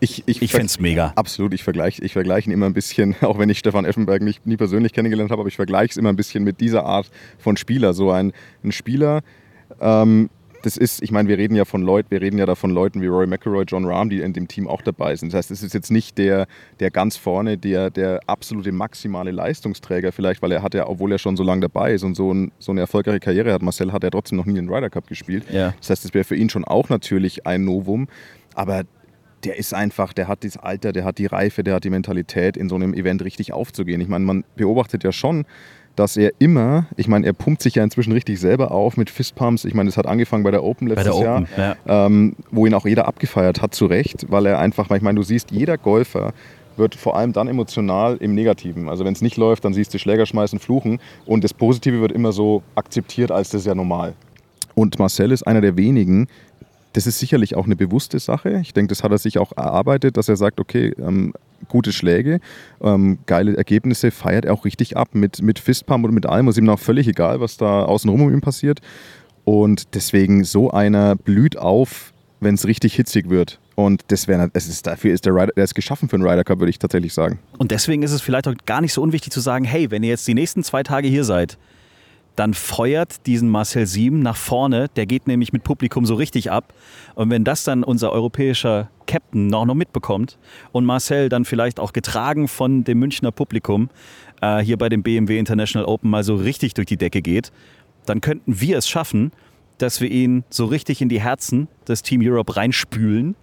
Ich, 0.00 0.22
ich, 0.26 0.42
ich 0.42 0.52
finde 0.52 0.66
es 0.66 0.78
mega. 0.78 1.12
Absolut, 1.16 1.52
ich 1.54 1.64
vergleiche 1.64 2.04
ich 2.04 2.12
vergleich 2.12 2.46
ihn 2.46 2.52
immer 2.52 2.66
ein 2.66 2.74
bisschen, 2.74 3.16
auch 3.22 3.38
wenn 3.38 3.48
ich 3.48 3.58
Stefan 3.58 3.84
Effenberg 3.84 4.22
nicht, 4.22 4.46
nie 4.46 4.56
persönlich 4.56 4.92
kennengelernt 4.92 5.30
habe, 5.30 5.40
aber 5.40 5.48
ich 5.48 5.56
vergleiche 5.56 5.90
es 5.90 5.96
immer 5.96 6.10
ein 6.10 6.16
bisschen 6.16 6.44
mit 6.44 6.60
dieser 6.60 6.84
Art 6.84 7.10
von 7.38 7.56
Spieler. 7.56 7.94
So 7.94 8.10
ein, 8.10 8.32
ein 8.62 8.72
Spieler, 8.72 9.22
ähm, 9.80 10.30
das 10.62 10.76
ist, 10.76 11.02
ich 11.02 11.10
meine, 11.10 11.28
wir 11.28 11.38
reden 11.38 11.54
ja 11.54 11.64
von 11.64 11.82
Leuten, 11.82 12.10
wir 12.10 12.20
reden 12.20 12.38
ja 12.38 12.46
da 12.46 12.54
von 12.54 12.70
Leuten 12.70 13.00
wie 13.00 13.06
Roy 13.06 13.26
McElroy, 13.26 13.64
John 13.64 13.84
Rahm, 13.84 14.10
die 14.10 14.20
in 14.20 14.32
dem 14.32 14.48
Team 14.48 14.66
auch 14.66 14.82
dabei 14.82 15.14
sind. 15.14 15.32
Das 15.32 15.38
heißt, 15.38 15.50
es 15.50 15.62
ist 15.62 15.72
jetzt 15.72 15.90
nicht 15.90 16.18
der, 16.18 16.46
der 16.80 16.90
ganz 16.90 17.16
vorne, 17.16 17.58
der, 17.58 17.90
der 17.90 18.20
absolute 18.26 18.72
maximale 18.72 19.30
Leistungsträger 19.30 20.12
vielleicht, 20.12 20.42
weil 20.42 20.52
er 20.52 20.62
hat 20.62 20.74
ja, 20.74 20.88
obwohl 20.88 21.12
er 21.12 21.18
schon 21.18 21.36
so 21.36 21.42
lange 21.42 21.62
dabei 21.62 21.92
ist 21.92 22.02
und 22.02 22.14
so, 22.14 22.32
ein, 22.32 22.52
so 22.58 22.72
eine 22.72 22.80
erfolgreiche 22.80 23.20
Karriere 23.20 23.52
hat, 23.52 23.62
Marcel 23.62 23.92
hat 23.92 24.02
ja 24.02 24.10
trotzdem 24.10 24.36
noch 24.36 24.46
nie 24.46 24.54
den 24.54 24.68
Ryder 24.68 24.90
Cup 24.90 25.06
gespielt. 25.06 25.44
Ja. 25.50 25.74
Das 25.78 25.90
heißt, 25.90 26.04
es 26.04 26.14
wäre 26.14 26.24
für 26.24 26.36
ihn 26.36 26.50
schon 26.50 26.64
auch 26.64 26.88
natürlich 26.88 27.46
ein 27.46 27.64
Novum. 27.64 28.08
Aber 28.54 28.82
der 29.44 29.56
ist 29.56 29.74
einfach, 29.74 30.12
der 30.12 30.28
hat 30.28 30.44
das 30.44 30.56
Alter, 30.56 30.92
der 30.92 31.04
hat 31.04 31.18
die 31.18 31.26
Reife, 31.26 31.62
der 31.62 31.74
hat 31.74 31.84
die 31.84 31.90
Mentalität, 31.90 32.56
in 32.56 32.68
so 32.68 32.74
einem 32.74 32.94
Event 32.94 33.22
richtig 33.24 33.52
aufzugehen. 33.52 34.00
Ich 34.00 34.08
meine, 34.08 34.24
man 34.24 34.44
beobachtet 34.56 35.04
ja 35.04 35.12
schon, 35.12 35.44
dass 35.98 36.16
er 36.16 36.32
immer, 36.38 36.86
ich 36.96 37.08
meine, 37.08 37.26
er 37.26 37.32
pumpt 37.32 37.62
sich 37.62 37.74
ja 37.74 37.84
inzwischen 37.84 38.12
richtig 38.12 38.38
selber 38.38 38.70
auf 38.70 38.96
mit 38.96 39.10
Fistpumps. 39.10 39.64
Ich 39.64 39.74
meine, 39.74 39.88
das 39.88 39.96
hat 39.96 40.06
angefangen 40.06 40.44
bei 40.44 40.50
der 40.50 40.62
Open 40.62 40.86
letztes 40.86 41.16
der 41.16 41.24
Jahr, 41.24 41.42
Open, 41.42 41.48
ja. 41.56 41.76
ähm, 42.06 42.36
wo 42.50 42.66
ihn 42.66 42.74
auch 42.74 42.86
jeder 42.86 43.08
abgefeiert 43.08 43.60
hat, 43.60 43.74
zu 43.74 43.86
Recht, 43.86 44.26
weil 44.28 44.46
er 44.46 44.58
einfach, 44.58 44.90
ich 44.90 45.02
meine, 45.02 45.16
du 45.16 45.22
siehst, 45.22 45.50
jeder 45.50 45.76
Golfer 45.76 46.32
wird 46.76 46.94
vor 46.94 47.16
allem 47.16 47.32
dann 47.32 47.48
emotional 47.48 48.16
im 48.18 48.34
Negativen. 48.34 48.88
Also 48.88 49.04
wenn 49.04 49.12
es 49.12 49.20
nicht 49.20 49.36
läuft, 49.36 49.64
dann 49.64 49.74
siehst 49.74 49.92
du 49.92 49.98
Schläger 49.98 50.26
schmeißen, 50.26 50.60
fluchen 50.60 51.00
und 51.26 51.42
das 51.42 51.52
Positive 51.52 52.00
wird 52.00 52.12
immer 52.12 52.30
so 52.30 52.62
akzeptiert, 52.76 53.32
als 53.32 53.50
das 53.50 53.62
ist 53.62 53.66
ja 53.66 53.74
normal. 53.74 54.14
Und 54.76 55.00
Marcel 55.00 55.32
ist 55.32 55.42
einer 55.42 55.60
der 55.60 55.76
wenigen, 55.76 56.28
das 56.98 57.06
ist 57.06 57.20
sicherlich 57.20 57.54
auch 57.54 57.66
eine 57.66 57.76
bewusste 57.76 58.18
Sache. 58.18 58.58
Ich 58.60 58.72
denke, 58.72 58.88
das 58.88 59.04
hat 59.04 59.12
er 59.12 59.18
sich 59.18 59.38
auch 59.38 59.52
erarbeitet, 59.56 60.16
dass 60.16 60.28
er 60.28 60.34
sagt, 60.34 60.58
okay, 60.58 60.92
ähm, 60.98 61.32
gute 61.68 61.92
Schläge, 61.92 62.40
ähm, 62.80 63.18
geile 63.26 63.56
Ergebnisse, 63.56 64.10
feiert 64.10 64.44
er 64.44 64.52
auch 64.52 64.64
richtig 64.64 64.96
ab 64.96 65.10
mit, 65.12 65.40
mit 65.40 65.60
Fistpump 65.60 66.04
und 66.04 66.12
mit 66.12 66.26
allem. 66.26 66.48
Ist 66.48 66.58
ihm 66.58 66.68
auch 66.68 66.80
völlig 66.80 67.06
egal, 67.06 67.40
was 67.40 67.56
da 67.56 67.84
außenrum 67.84 68.22
um 68.22 68.32
ihn 68.32 68.40
passiert. 68.40 68.80
Und 69.44 69.94
deswegen 69.94 70.42
so 70.42 70.72
einer 70.72 71.14
blüht 71.14 71.56
auf, 71.56 72.12
wenn 72.40 72.56
es 72.56 72.66
richtig 72.66 72.96
hitzig 72.96 73.30
wird. 73.30 73.60
Und 73.76 74.02
das 74.08 74.26
wäre, 74.26 74.50
es 74.54 74.66
ist 74.66 74.88
dafür 74.88 75.14
ist 75.14 75.24
der 75.24 75.34
Rider, 75.36 75.52
der 75.56 75.62
ist 75.62 75.76
geschaffen 75.76 76.08
für 76.08 76.16
einen 76.16 76.26
Ryder 76.26 76.42
Cup, 76.42 76.58
würde 76.58 76.70
ich 76.70 76.80
tatsächlich 76.80 77.14
sagen. 77.14 77.38
Und 77.58 77.70
deswegen 77.70 78.02
ist 78.02 78.10
es 78.10 78.22
vielleicht 78.22 78.48
auch 78.48 78.54
gar 78.66 78.80
nicht 78.80 78.92
so 78.92 79.02
unwichtig 79.02 79.32
zu 79.32 79.38
sagen, 79.38 79.64
hey, 79.64 79.92
wenn 79.92 80.02
ihr 80.02 80.08
jetzt 80.08 80.26
die 80.26 80.34
nächsten 80.34 80.64
zwei 80.64 80.82
Tage 80.82 81.06
hier 81.06 81.22
seid, 81.22 81.58
dann 82.38 82.54
feuert 82.54 83.26
diesen 83.26 83.48
Marcel 83.48 83.86
Sieben 83.86 84.20
nach 84.20 84.36
vorne. 84.36 84.88
Der 84.94 85.06
geht 85.06 85.26
nämlich 85.26 85.52
mit 85.52 85.64
Publikum 85.64 86.06
so 86.06 86.14
richtig 86.14 86.52
ab. 86.52 86.72
Und 87.16 87.30
wenn 87.30 87.42
das 87.42 87.64
dann 87.64 87.82
unser 87.82 88.12
europäischer 88.12 88.90
Captain 89.06 89.48
noch, 89.48 89.64
noch 89.64 89.74
mitbekommt 89.74 90.38
und 90.70 90.84
Marcel 90.84 91.28
dann 91.28 91.44
vielleicht 91.44 91.80
auch 91.80 91.92
getragen 91.92 92.46
von 92.46 92.84
dem 92.84 93.00
Münchner 93.00 93.32
Publikum 93.32 93.90
äh, 94.40 94.58
hier 94.58 94.76
bei 94.76 94.88
dem 94.88 95.02
BMW 95.02 95.38
International 95.38 95.86
Open 95.88 96.10
mal 96.10 96.22
so 96.22 96.36
richtig 96.36 96.74
durch 96.74 96.86
die 96.86 96.96
Decke 96.96 97.22
geht, 97.22 97.50
dann 98.06 98.20
könnten 98.20 98.60
wir 98.60 98.78
es 98.78 98.88
schaffen, 98.88 99.32
dass 99.78 100.00
wir 100.00 100.10
ihn 100.10 100.44
so 100.48 100.66
richtig 100.66 101.02
in 101.02 101.08
die 101.08 101.20
Herzen 101.20 101.66
des 101.88 102.02
Team 102.02 102.20
Europe 102.22 102.56
reinspülen. 102.56 103.34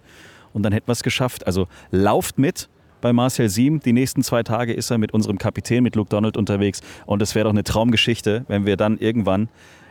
Und 0.54 0.62
dann 0.62 0.72
hätten 0.72 0.88
wir 0.88 0.92
es 0.92 1.02
geschafft. 1.02 1.46
Also 1.46 1.68
lauft 1.90 2.38
mit 2.38 2.70
bei 3.06 3.12
Marcel 3.12 3.48
Siem. 3.48 3.78
Die 3.78 3.92
nächsten 3.92 4.24
zwei 4.24 4.42
Tage 4.42 4.72
ist 4.72 4.90
er 4.90 4.98
mit 4.98 5.14
unserem 5.14 5.38
Kapitän, 5.38 5.84
mit 5.84 5.94
Luke 5.94 6.10
Donald 6.10 6.36
unterwegs. 6.36 6.80
Und 7.04 7.22
es 7.22 7.36
wäre 7.36 7.44
doch 7.44 7.52
eine 7.52 7.62
Traumgeschichte, 7.62 8.44
wenn 8.48 8.66
wir 8.66 8.76
dann 8.76 8.98
irgendwann 8.98 9.48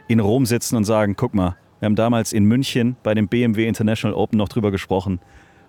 in 0.10 0.20
Rom 0.20 0.46
sitzen 0.46 0.76
und 0.76 0.84
sagen, 0.84 1.16
guck 1.16 1.34
mal, 1.34 1.56
wir 1.80 1.86
haben 1.86 1.96
damals 1.96 2.34
in 2.34 2.44
München 2.44 2.98
bei 3.04 3.14
dem 3.14 3.30
BMW 3.30 3.70
International 3.70 4.14
Open 4.14 4.38
noch 4.38 4.50
drüber 4.50 4.70
gesprochen. 4.70 5.22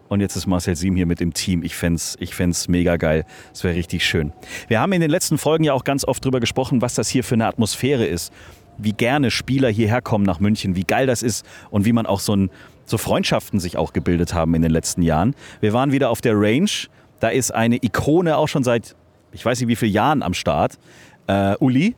Und 0.08 0.18
jetzt 0.18 0.34
ist 0.34 0.48
Marcel 0.48 0.74
Siem 0.74 0.96
hier 0.96 1.06
mit 1.06 1.20
dem 1.20 1.34
Team. 1.34 1.62
Ich 1.62 1.76
fände 1.76 1.98
es 1.98 2.16
ich 2.18 2.34
fänd's 2.34 2.66
mega 2.66 2.96
geil. 2.96 3.24
Es 3.54 3.62
wäre 3.62 3.76
richtig 3.76 4.04
schön. 4.04 4.32
Wir 4.66 4.80
haben 4.80 4.92
in 4.92 5.00
den 5.00 5.10
letzten 5.10 5.38
Folgen 5.38 5.62
ja 5.62 5.72
auch 5.72 5.84
ganz 5.84 6.04
oft 6.04 6.24
drüber 6.24 6.40
gesprochen, 6.40 6.82
was 6.82 6.94
das 6.94 7.08
hier 7.08 7.22
für 7.22 7.36
eine 7.36 7.46
Atmosphäre 7.46 8.06
ist 8.06 8.32
wie 8.78 8.92
gerne 8.92 9.30
Spieler 9.30 9.68
hierher 9.68 10.02
kommen 10.02 10.24
nach 10.24 10.40
München, 10.40 10.76
wie 10.76 10.84
geil 10.84 11.06
das 11.06 11.22
ist 11.22 11.46
und 11.70 11.84
wie 11.84 11.92
man 11.92 12.06
auch 12.06 12.20
so, 12.20 12.34
ein, 12.34 12.50
so 12.84 12.98
Freundschaften 12.98 13.60
sich 13.60 13.76
auch 13.76 13.92
gebildet 13.92 14.34
haben 14.34 14.54
in 14.54 14.62
den 14.62 14.70
letzten 14.70 15.02
Jahren. 15.02 15.34
Wir 15.60 15.72
waren 15.72 15.92
wieder 15.92 16.10
auf 16.10 16.20
der 16.20 16.34
Range. 16.36 16.70
Da 17.20 17.28
ist 17.28 17.52
eine 17.52 17.76
Ikone 17.76 18.36
auch 18.36 18.48
schon 18.48 18.64
seit, 18.64 18.94
ich 19.32 19.44
weiß 19.44 19.60
nicht 19.60 19.68
wie 19.68 19.76
vielen 19.76 19.92
Jahren 19.92 20.22
am 20.22 20.34
Start. 20.34 20.78
Äh, 21.26 21.56
Uli. 21.58 21.96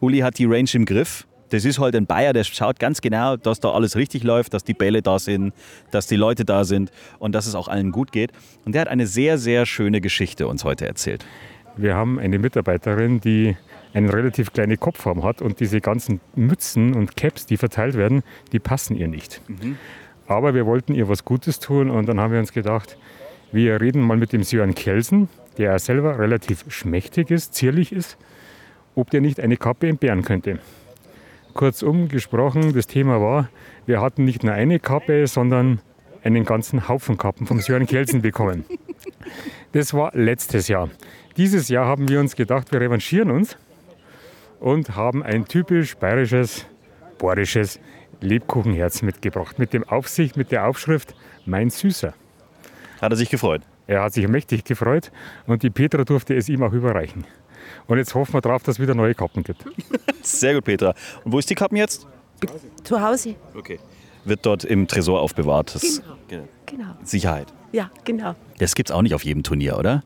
Uli 0.00 0.20
hat 0.20 0.38
die 0.38 0.46
Range 0.46 0.70
im 0.72 0.84
Griff. 0.84 1.26
Das 1.50 1.64
ist 1.64 1.80
halt 1.80 1.96
ein 1.96 2.06
Bayer, 2.06 2.32
der 2.32 2.44
schaut 2.44 2.78
ganz 2.78 3.00
genau, 3.00 3.36
dass 3.36 3.58
da 3.58 3.72
alles 3.72 3.96
richtig 3.96 4.22
läuft, 4.22 4.54
dass 4.54 4.62
die 4.62 4.72
Bälle 4.72 5.02
da 5.02 5.18
sind, 5.18 5.52
dass 5.90 6.06
die 6.06 6.14
Leute 6.14 6.44
da 6.44 6.64
sind 6.64 6.92
und 7.18 7.34
dass 7.34 7.46
es 7.46 7.56
auch 7.56 7.66
allen 7.66 7.90
gut 7.90 8.12
geht. 8.12 8.30
Und 8.64 8.74
der 8.74 8.82
hat 8.82 8.88
eine 8.88 9.06
sehr, 9.06 9.36
sehr 9.36 9.66
schöne 9.66 10.00
Geschichte 10.00 10.46
uns 10.46 10.62
heute 10.62 10.86
erzählt. 10.86 11.26
Wir 11.76 11.96
haben 11.96 12.20
eine 12.20 12.38
Mitarbeiterin, 12.38 13.20
die 13.20 13.56
eine 13.92 14.12
relativ 14.12 14.52
kleine 14.52 14.76
Kopfform 14.76 15.24
hat 15.24 15.42
und 15.42 15.58
diese 15.58 15.80
ganzen 15.80 16.20
Mützen 16.36 16.94
und 16.94 17.16
Caps, 17.16 17.46
die 17.46 17.56
verteilt 17.56 17.96
werden, 17.96 18.22
die 18.52 18.60
passen 18.60 18.96
ihr 18.96 19.08
nicht. 19.08 19.40
Mhm. 19.48 19.76
Aber 20.28 20.54
wir 20.54 20.66
wollten 20.66 20.94
ihr 20.94 21.08
was 21.08 21.24
Gutes 21.24 21.58
tun 21.58 21.90
und 21.90 22.08
dann 22.08 22.20
haben 22.20 22.32
wir 22.32 22.38
uns 22.38 22.52
gedacht, 22.52 22.96
wir 23.52 23.80
reden 23.80 24.02
mal 24.02 24.16
mit 24.16 24.32
dem 24.32 24.42
Sören 24.42 24.74
Kelsen, 24.74 25.28
der 25.58 25.78
selber 25.78 26.18
relativ 26.18 26.64
schmächtig 26.68 27.30
ist, 27.30 27.54
zierlich 27.54 27.92
ist, 27.92 28.16
ob 28.94 29.10
der 29.10 29.20
nicht 29.20 29.40
eine 29.40 29.56
Kappe 29.56 29.88
entbehren 29.88 30.22
könnte. 30.22 30.58
Kurzum 31.54 32.08
gesprochen, 32.08 32.72
das 32.74 32.86
Thema 32.86 33.20
war, 33.20 33.48
wir 33.86 34.00
hatten 34.00 34.24
nicht 34.24 34.44
nur 34.44 34.52
eine 34.52 34.78
Kappe, 34.78 35.26
sondern 35.26 35.80
einen 36.22 36.44
ganzen 36.44 36.88
Haufen 36.88 37.18
Kappen 37.18 37.46
vom 37.46 37.60
Sören 37.60 37.86
Kelsen 37.86 38.22
bekommen. 38.22 38.64
Das 39.72 39.94
war 39.94 40.12
letztes 40.14 40.68
Jahr. 40.68 40.90
Dieses 41.36 41.68
Jahr 41.68 41.86
haben 41.86 42.08
wir 42.08 42.20
uns 42.20 42.36
gedacht, 42.36 42.72
wir 42.72 42.80
revanchieren 42.80 43.30
uns 43.30 43.56
und 44.58 44.96
haben 44.96 45.22
ein 45.22 45.46
typisch 45.46 45.96
bayerisches, 45.96 46.66
bohrisches 47.18 47.80
Lebkuchenherz 48.20 49.02
mitgebracht. 49.02 49.58
Mit, 49.58 49.72
dem 49.72 49.84
Aufsicht, 49.84 50.36
mit 50.36 50.52
der 50.52 50.66
Aufschrift 50.66 51.14
Mein 51.46 51.70
Süßer. 51.70 52.14
Hat 53.00 53.12
er 53.12 53.16
sich 53.16 53.30
gefreut? 53.30 53.62
Er 53.86 54.02
hat 54.02 54.12
sich 54.12 54.26
mächtig 54.28 54.64
gefreut 54.64 55.10
und 55.46 55.62
die 55.62 55.70
Petra 55.70 56.04
durfte 56.04 56.34
es 56.34 56.48
ihm 56.48 56.62
auch 56.62 56.72
überreichen. 56.72 57.24
Und 57.86 57.98
jetzt 57.98 58.14
hoffen 58.14 58.34
wir 58.34 58.40
darauf, 58.40 58.62
dass 58.62 58.76
es 58.76 58.80
wieder 58.80 58.94
neue 58.94 59.14
Kappen 59.14 59.42
gibt. 59.42 59.64
Sehr 60.22 60.54
gut, 60.54 60.64
Petra. 60.64 60.94
Und 61.24 61.32
wo 61.32 61.38
ist 61.38 61.48
die 61.48 61.54
Kappen 61.54 61.76
jetzt? 61.76 62.06
Zu 62.84 63.00
Hause. 63.00 63.36
Okay. 63.54 63.78
Wird 64.24 64.44
dort 64.44 64.64
im 64.64 64.86
Tresor 64.86 65.20
aufbewahrt. 65.20 65.74
Das 65.74 66.02
genau. 66.28 66.48
genau. 66.66 66.96
Sicherheit. 67.02 67.48
Ja, 67.72 67.90
genau. 68.04 68.34
Das 68.58 68.74
gibt 68.74 68.90
es 68.90 68.94
auch 68.96 69.02
nicht 69.02 69.14
auf 69.14 69.24
jedem 69.24 69.42
Turnier, 69.42 69.78
oder? 69.78 70.02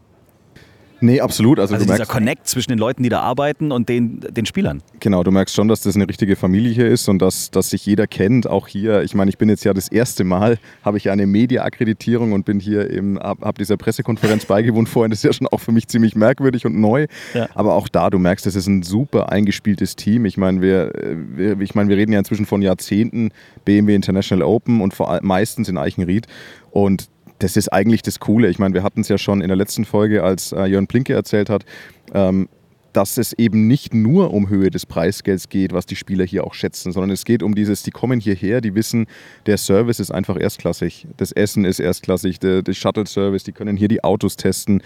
Nee, 1.04 1.20
absolut. 1.20 1.61
Also, 1.61 1.75
also 1.75 1.84
dieser 1.84 1.99
merkst, 1.99 2.11
Connect 2.11 2.49
zwischen 2.49 2.70
den 2.70 2.78
Leuten, 2.78 3.02
die 3.02 3.11
da 3.11 3.20
arbeiten 3.20 3.73
und 3.73 3.90
den, 3.90 4.20
den 4.20 4.46
Spielern. 4.46 4.82
Genau, 5.00 5.23
du 5.23 5.30
merkst 5.30 5.54
schon, 5.54 5.68
dass 5.68 5.82
das 5.82 5.96
eine 5.96 6.08
richtige 6.08 6.34
Familie 6.34 6.73
hier 6.73 6.88
ist 6.88 7.08
und 7.08 7.20
dass, 7.20 7.50
dass 7.50 7.70
sich 7.70 7.84
jeder 7.84 8.06
kennt. 8.06 8.46
Auch 8.46 8.68
hier, 8.68 9.02
ich 9.02 9.14
meine, 9.14 9.28
ich 9.28 9.37
bin 9.37 9.50
jetzt 9.50 9.64
ja 9.64 9.75
das 9.75 9.88
erste 9.88 10.25
Mal, 10.25 10.56
habe 10.82 10.96
ich 10.96 11.04
ja 11.04 11.12
eine 11.12 11.26
Media-Akkreditierung 11.26 12.32
und 12.32 12.46
bin 12.46 12.58
hier 12.58 12.90
eben, 12.90 13.18
habe 13.18 13.44
hab 13.44 13.58
dieser 13.58 13.76
Pressekonferenz 13.76 14.44
beigewohnt 14.46 14.88
vorhin. 14.88 15.11
Das 15.11 15.18
ist 15.18 15.25
ja 15.25 15.32
schon 15.34 15.46
auch 15.49 15.61
für 15.61 15.73
mich 15.73 15.88
ziemlich 15.88 16.16
merkwürdig 16.16 16.64
und 16.64 16.80
neu. 16.80 17.06
Ja. 17.34 17.49
Aber 17.54 17.75
auch 17.75 17.88
da, 17.88 18.08
du 18.08 18.18
merkst, 18.18 18.46
das 18.46 18.54
ist 18.54 18.66
ein 18.66 18.82
super 18.82 19.30
eingespieltes 19.30 19.96
Team. 19.96 20.25
Ich 20.25 20.38
meine, 20.38 20.62
wir, 20.62 20.90
wir, 21.37 21.61
ich 21.61 21.75
meine, 21.75 21.90
wir 21.90 21.99
reden 21.99 22.12
ja 22.12 22.18
inzwischen 22.18 22.46
von 22.46 22.62
Jahrzehnten 22.62 23.30
BMW 23.66 23.94
International 23.94 24.42
Open 24.42 24.80
und 24.80 24.94
vor 24.94 25.11
allem 25.11 25.26
meistens 25.26 25.68
in 25.68 25.76
Eichenried. 25.76 26.28
Und 26.70 27.08
das 27.38 27.56
ist 27.56 27.72
eigentlich 27.72 28.02
das 28.02 28.20
Coole. 28.20 28.48
Ich 28.48 28.58
meine, 28.58 28.74
wir 28.74 28.82
hatten 28.82 29.00
es 29.00 29.08
ja 29.08 29.18
schon 29.18 29.40
in 29.40 29.48
der 29.48 29.56
letzten 29.56 29.84
Folge, 29.84 30.22
als 30.22 30.52
äh, 30.52 30.64
Jörn 30.66 30.86
Plinke 30.86 31.14
erzählt 31.14 31.50
hat, 31.50 31.64
ähm, 32.12 32.48
dass 32.94 33.18
es 33.18 33.32
eben 33.32 33.66
nicht 33.66 33.92
nur 33.92 34.32
um 34.32 34.48
Höhe 34.48 34.70
des 34.70 34.86
Preisgelds 34.86 35.48
geht, 35.48 35.72
was 35.72 35.84
die 35.84 35.96
Spieler 35.96 36.24
hier 36.24 36.44
auch 36.44 36.54
schätzen, 36.54 36.92
sondern 36.92 37.10
es 37.10 37.24
geht 37.24 37.42
um 37.42 37.54
dieses, 37.54 37.82
die 37.82 37.90
kommen 37.90 38.20
hierher, 38.20 38.60
die 38.60 38.74
wissen, 38.76 39.06
der 39.46 39.58
Service 39.58 39.98
ist 39.98 40.12
einfach 40.12 40.40
erstklassig, 40.40 41.08
das 41.16 41.32
Essen 41.32 41.64
ist 41.64 41.80
erstklassig, 41.80 42.38
der, 42.38 42.62
der 42.62 42.72
Shuttle-Service, 42.72 43.42
die 43.42 43.52
können 43.52 43.76
hier 43.76 43.88
die 43.88 44.04
Autos 44.04 44.36
testen. 44.36 44.80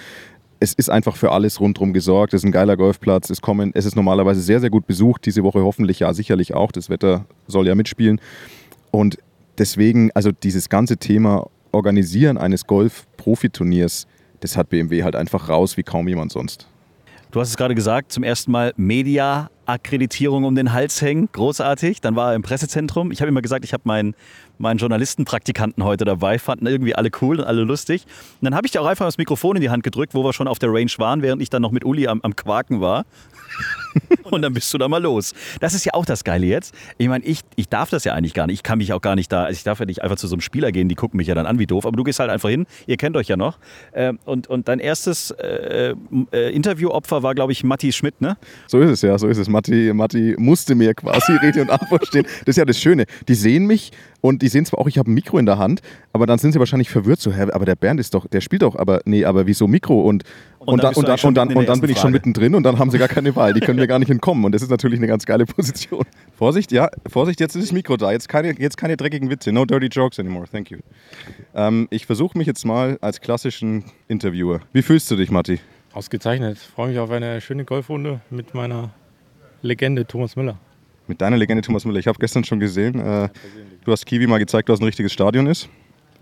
Es 0.58 0.72
ist 0.72 0.90
einfach 0.90 1.16
für 1.16 1.30
alles 1.30 1.60
rundherum 1.60 1.92
gesorgt. 1.92 2.34
Es 2.34 2.40
ist 2.40 2.44
ein 2.44 2.50
geiler 2.50 2.76
Golfplatz. 2.76 3.30
Es, 3.30 3.40
kommen, 3.40 3.70
es 3.74 3.84
ist 3.84 3.94
normalerweise 3.94 4.40
sehr, 4.40 4.58
sehr 4.58 4.70
gut 4.70 4.88
besucht. 4.88 5.24
Diese 5.24 5.44
Woche 5.44 5.62
hoffentlich 5.62 6.00
ja 6.00 6.12
sicherlich 6.12 6.52
auch. 6.52 6.72
Das 6.72 6.90
Wetter 6.90 7.26
soll 7.46 7.68
ja 7.68 7.76
mitspielen. 7.76 8.20
Und 8.90 9.18
deswegen, 9.56 10.10
also 10.14 10.32
dieses 10.32 10.68
ganze 10.68 10.96
Thema 10.96 11.48
Organisieren 11.72 12.38
eines 12.38 12.66
Golf-Profiturniers, 12.66 14.06
das 14.40 14.56
hat 14.56 14.68
BMW 14.70 15.02
halt 15.04 15.16
einfach 15.16 15.48
raus 15.48 15.76
wie 15.76 15.82
kaum 15.82 16.08
jemand 16.08 16.32
sonst. 16.32 16.68
Du 17.30 17.40
hast 17.40 17.50
es 17.50 17.56
gerade 17.58 17.74
gesagt, 17.74 18.10
zum 18.10 18.22
ersten 18.22 18.50
Mal 18.50 18.72
Media-Akkreditierung 18.76 20.44
um 20.44 20.54
den 20.54 20.72
Hals 20.72 21.02
hängen. 21.02 21.28
Großartig. 21.30 22.00
Dann 22.00 22.16
war 22.16 22.30
er 22.30 22.36
im 22.36 22.42
Pressezentrum. 22.42 23.12
Ich 23.12 23.20
habe 23.20 23.28
immer 23.28 23.42
gesagt, 23.42 23.66
ich 23.66 23.74
habe 23.74 23.82
meinen, 23.84 24.14
meinen 24.58 24.78
Journalistenpraktikanten 24.78 25.84
heute 25.84 26.04
dabei, 26.04 26.38
fanden 26.38 26.66
irgendwie 26.66 26.94
alle 26.94 27.10
cool 27.20 27.40
und 27.40 27.46
alle 27.46 27.62
lustig. 27.62 28.04
Und 28.40 28.44
dann 28.44 28.54
habe 28.54 28.66
ich 28.66 28.72
dir 28.72 28.82
auch 28.82 28.86
einfach 28.86 29.06
das 29.06 29.18
Mikrofon 29.18 29.56
in 29.56 29.62
die 29.62 29.70
Hand 29.70 29.82
gedrückt, 29.82 30.14
wo 30.14 30.24
wir 30.24 30.32
schon 30.32 30.48
auf 30.48 30.58
der 30.58 30.72
Range 30.72 30.90
waren, 30.98 31.22
während 31.22 31.42
ich 31.42 31.50
dann 31.50 31.62
noch 31.62 31.72
mit 31.72 31.84
Uli 31.84 32.08
am, 32.08 32.20
am 32.22 32.36
Quaken 32.36 32.80
war. 32.80 33.04
und 34.24 34.42
dann 34.42 34.52
bist 34.52 34.72
du 34.72 34.78
da 34.78 34.88
mal 34.88 35.02
los. 35.02 35.34
Das 35.60 35.74
ist 35.74 35.84
ja 35.84 35.94
auch 35.94 36.04
das 36.04 36.24
Geile 36.24 36.46
jetzt. 36.46 36.74
Ich 36.98 37.08
meine, 37.08 37.24
ich, 37.24 37.40
ich 37.56 37.68
darf 37.68 37.90
das 37.90 38.04
ja 38.04 38.14
eigentlich 38.14 38.34
gar 38.34 38.46
nicht. 38.46 38.56
Ich 38.56 38.62
kann 38.62 38.78
mich 38.78 38.92
auch 38.92 39.00
gar 39.00 39.14
nicht 39.14 39.32
da, 39.32 39.44
also 39.44 39.56
ich 39.56 39.64
darf 39.64 39.80
ja 39.80 39.86
nicht 39.86 40.02
einfach 40.02 40.16
zu 40.16 40.26
so 40.26 40.34
einem 40.34 40.40
Spieler 40.40 40.72
gehen, 40.72 40.88
die 40.88 40.94
gucken 40.94 41.16
mich 41.16 41.26
ja 41.26 41.34
dann 41.34 41.46
an 41.46 41.58
wie 41.58 41.66
doof, 41.66 41.86
aber 41.86 41.96
du 41.96 42.04
gehst 42.04 42.18
halt 42.18 42.30
einfach 42.30 42.48
hin, 42.48 42.66
ihr 42.86 42.96
kennt 42.96 43.16
euch 43.16 43.28
ja 43.28 43.36
noch. 43.36 43.58
Ähm, 43.94 44.18
und, 44.24 44.46
und 44.46 44.68
dein 44.68 44.78
erstes 44.78 45.30
äh, 45.32 45.94
äh, 46.32 46.54
Interviewopfer 46.54 47.22
war, 47.22 47.34
glaube 47.34 47.52
ich, 47.52 47.64
Matti 47.64 47.92
Schmidt, 47.92 48.20
ne? 48.20 48.36
So 48.66 48.80
ist 48.80 48.90
es, 48.90 49.02
ja, 49.02 49.18
so 49.18 49.28
ist 49.28 49.38
es. 49.38 49.48
Matti, 49.48 49.92
Matti 49.94 50.34
musste 50.38 50.74
mir 50.74 50.94
quasi 50.94 51.32
Rede 51.42 51.62
und 51.62 51.70
Antwort 51.70 52.06
stehen. 52.06 52.24
Das 52.40 52.48
ist 52.48 52.56
ja 52.56 52.64
das 52.64 52.80
Schöne. 52.80 53.06
Die 53.28 53.34
sehen 53.34 53.66
mich 53.66 53.92
und 54.20 54.42
die 54.42 54.47
sehen 54.48 54.64
zwar 54.64 54.80
auch, 54.80 54.86
ich 54.86 54.98
habe 54.98 55.10
ein 55.10 55.14
Mikro 55.14 55.38
in 55.38 55.46
der 55.46 55.58
Hand, 55.58 55.80
aber 56.12 56.26
dann 56.26 56.38
sind 56.38 56.52
sie 56.52 56.58
wahrscheinlich 56.58 56.90
verwirrt, 56.90 57.20
so, 57.20 57.32
aber 57.32 57.64
der 57.64 57.76
Bernd 57.76 58.00
ist 58.00 58.14
doch, 58.14 58.26
der 58.26 58.40
spielt 58.40 58.62
doch, 58.62 58.76
aber 58.76 59.00
nee, 59.04 59.24
aber 59.24 59.46
wieso 59.46 59.66
Mikro? 59.66 60.00
Und, 60.02 60.24
und, 60.58 60.68
und 60.68 60.82
dann, 60.82 60.94
und 60.94 61.08
dann, 61.08 61.20
und 61.20 61.34
dann, 61.34 61.56
und 61.56 61.68
dann 61.68 61.80
bin 61.80 61.90
ich 61.90 61.98
schon 61.98 62.12
mittendrin 62.12 62.54
und 62.54 62.62
dann 62.62 62.78
haben 62.78 62.90
sie 62.90 62.98
gar 62.98 63.08
keine 63.08 63.34
Wahl. 63.36 63.54
Die 63.54 63.60
können 63.60 63.78
mir 63.78 63.86
gar 63.86 63.98
nicht 63.98 64.10
entkommen. 64.10 64.44
Und 64.44 64.52
das 64.52 64.62
ist 64.62 64.70
natürlich 64.70 64.98
eine 64.98 65.06
ganz 65.06 65.24
geile 65.24 65.46
Position. 65.46 66.04
Vorsicht, 66.36 66.72
ja, 66.72 66.88
Vorsicht, 67.06 67.40
jetzt 67.40 67.54
ist 67.56 67.64
das 67.64 67.72
Mikro 67.72 67.96
da. 67.96 68.12
Jetzt 68.12 68.28
keine, 68.28 68.58
jetzt 68.58 68.76
keine 68.76 68.96
dreckigen 68.96 69.30
Witze. 69.30 69.52
No 69.52 69.64
dirty 69.64 69.86
jokes 69.86 70.18
anymore. 70.18 70.46
Thank 70.50 70.70
you. 70.70 70.78
Ähm, 71.54 71.88
ich 71.90 72.06
versuche 72.06 72.36
mich 72.36 72.46
jetzt 72.46 72.64
mal 72.66 72.98
als 73.00 73.20
klassischen 73.20 73.84
Interviewer. 74.08 74.60
Wie 74.72 74.82
fühlst 74.82 75.10
du 75.10 75.16
dich, 75.16 75.30
Matti? 75.30 75.60
Ausgezeichnet. 75.92 76.58
Ich 76.60 76.68
freue 76.68 76.88
mich 76.88 76.98
auf 76.98 77.10
eine 77.10 77.40
schöne 77.40 77.64
Golfrunde 77.64 78.20
mit 78.30 78.54
meiner 78.54 78.90
Legende 79.62 80.06
Thomas 80.06 80.36
Müller. 80.36 80.58
Mit 81.08 81.20
deiner 81.20 81.36
Legende 81.36 81.62
Thomas 81.62 81.84
Müller. 81.84 81.98
Ich 81.98 82.06
habe 82.06 82.18
gestern 82.18 82.44
schon 82.44 82.60
gesehen, 82.60 83.00
äh, 83.00 83.28
du 83.84 83.92
hast 83.92 84.06
Kiwi 84.06 84.26
mal 84.26 84.38
gezeigt, 84.38 84.68
was 84.68 84.80
ein 84.80 84.84
richtiges 84.84 85.12
Stadion 85.12 85.46
ist. 85.46 85.68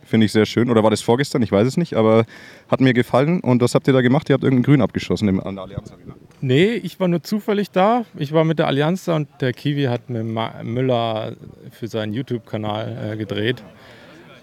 Finde 0.07 0.27
ich 0.27 0.33
sehr 0.33 0.47
schön. 0.47 0.71
Oder 0.71 0.85
war 0.85 0.91
das 0.91 1.03
vorgestern? 1.03 1.43
Ich 1.43 1.51
weiß 1.51 1.67
es 1.67 1.77
nicht. 1.77 1.95
Aber 1.95 2.25
hat 2.69 2.81
mir 2.81 2.95
gefallen. 2.95 3.41
Und 3.41 3.61
was 3.61 3.75
habt 3.75 3.89
ihr 3.89 3.93
da 3.93 4.01
gemacht? 4.01 4.31
Ihr 4.31 4.35
habt 4.35 4.45
irgendein 4.45 4.63
Grün 4.63 4.81
abgeschossen 4.81 5.29
an 5.41 5.57
der 5.57 5.65
Allianz 5.65 5.91
Arena. 5.91 6.15
Nee, 6.41 6.75
ich 6.75 7.01
war 7.01 7.09
nur 7.09 7.25
zufällig 7.25 7.73
da. 7.73 8.05
Ich 8.17 8.33
war 8.33 8.45
mit 8.45 8.61
der 8.61 8.69
Allianz 8.69 9.05
da 9.05 9.17
und 9.17 9.29
der 9.41 9.53
Kiwi 9.53 9.85
hat 9.85 10.09
mit 10.09 10.25
Müller 10.25 11.33
für 11.73 11.89
seinen 11.89 12.13
YouTube-Kanal 12.13 13.15
äh, 13.15 13.17
gedreht. 13.17 13.65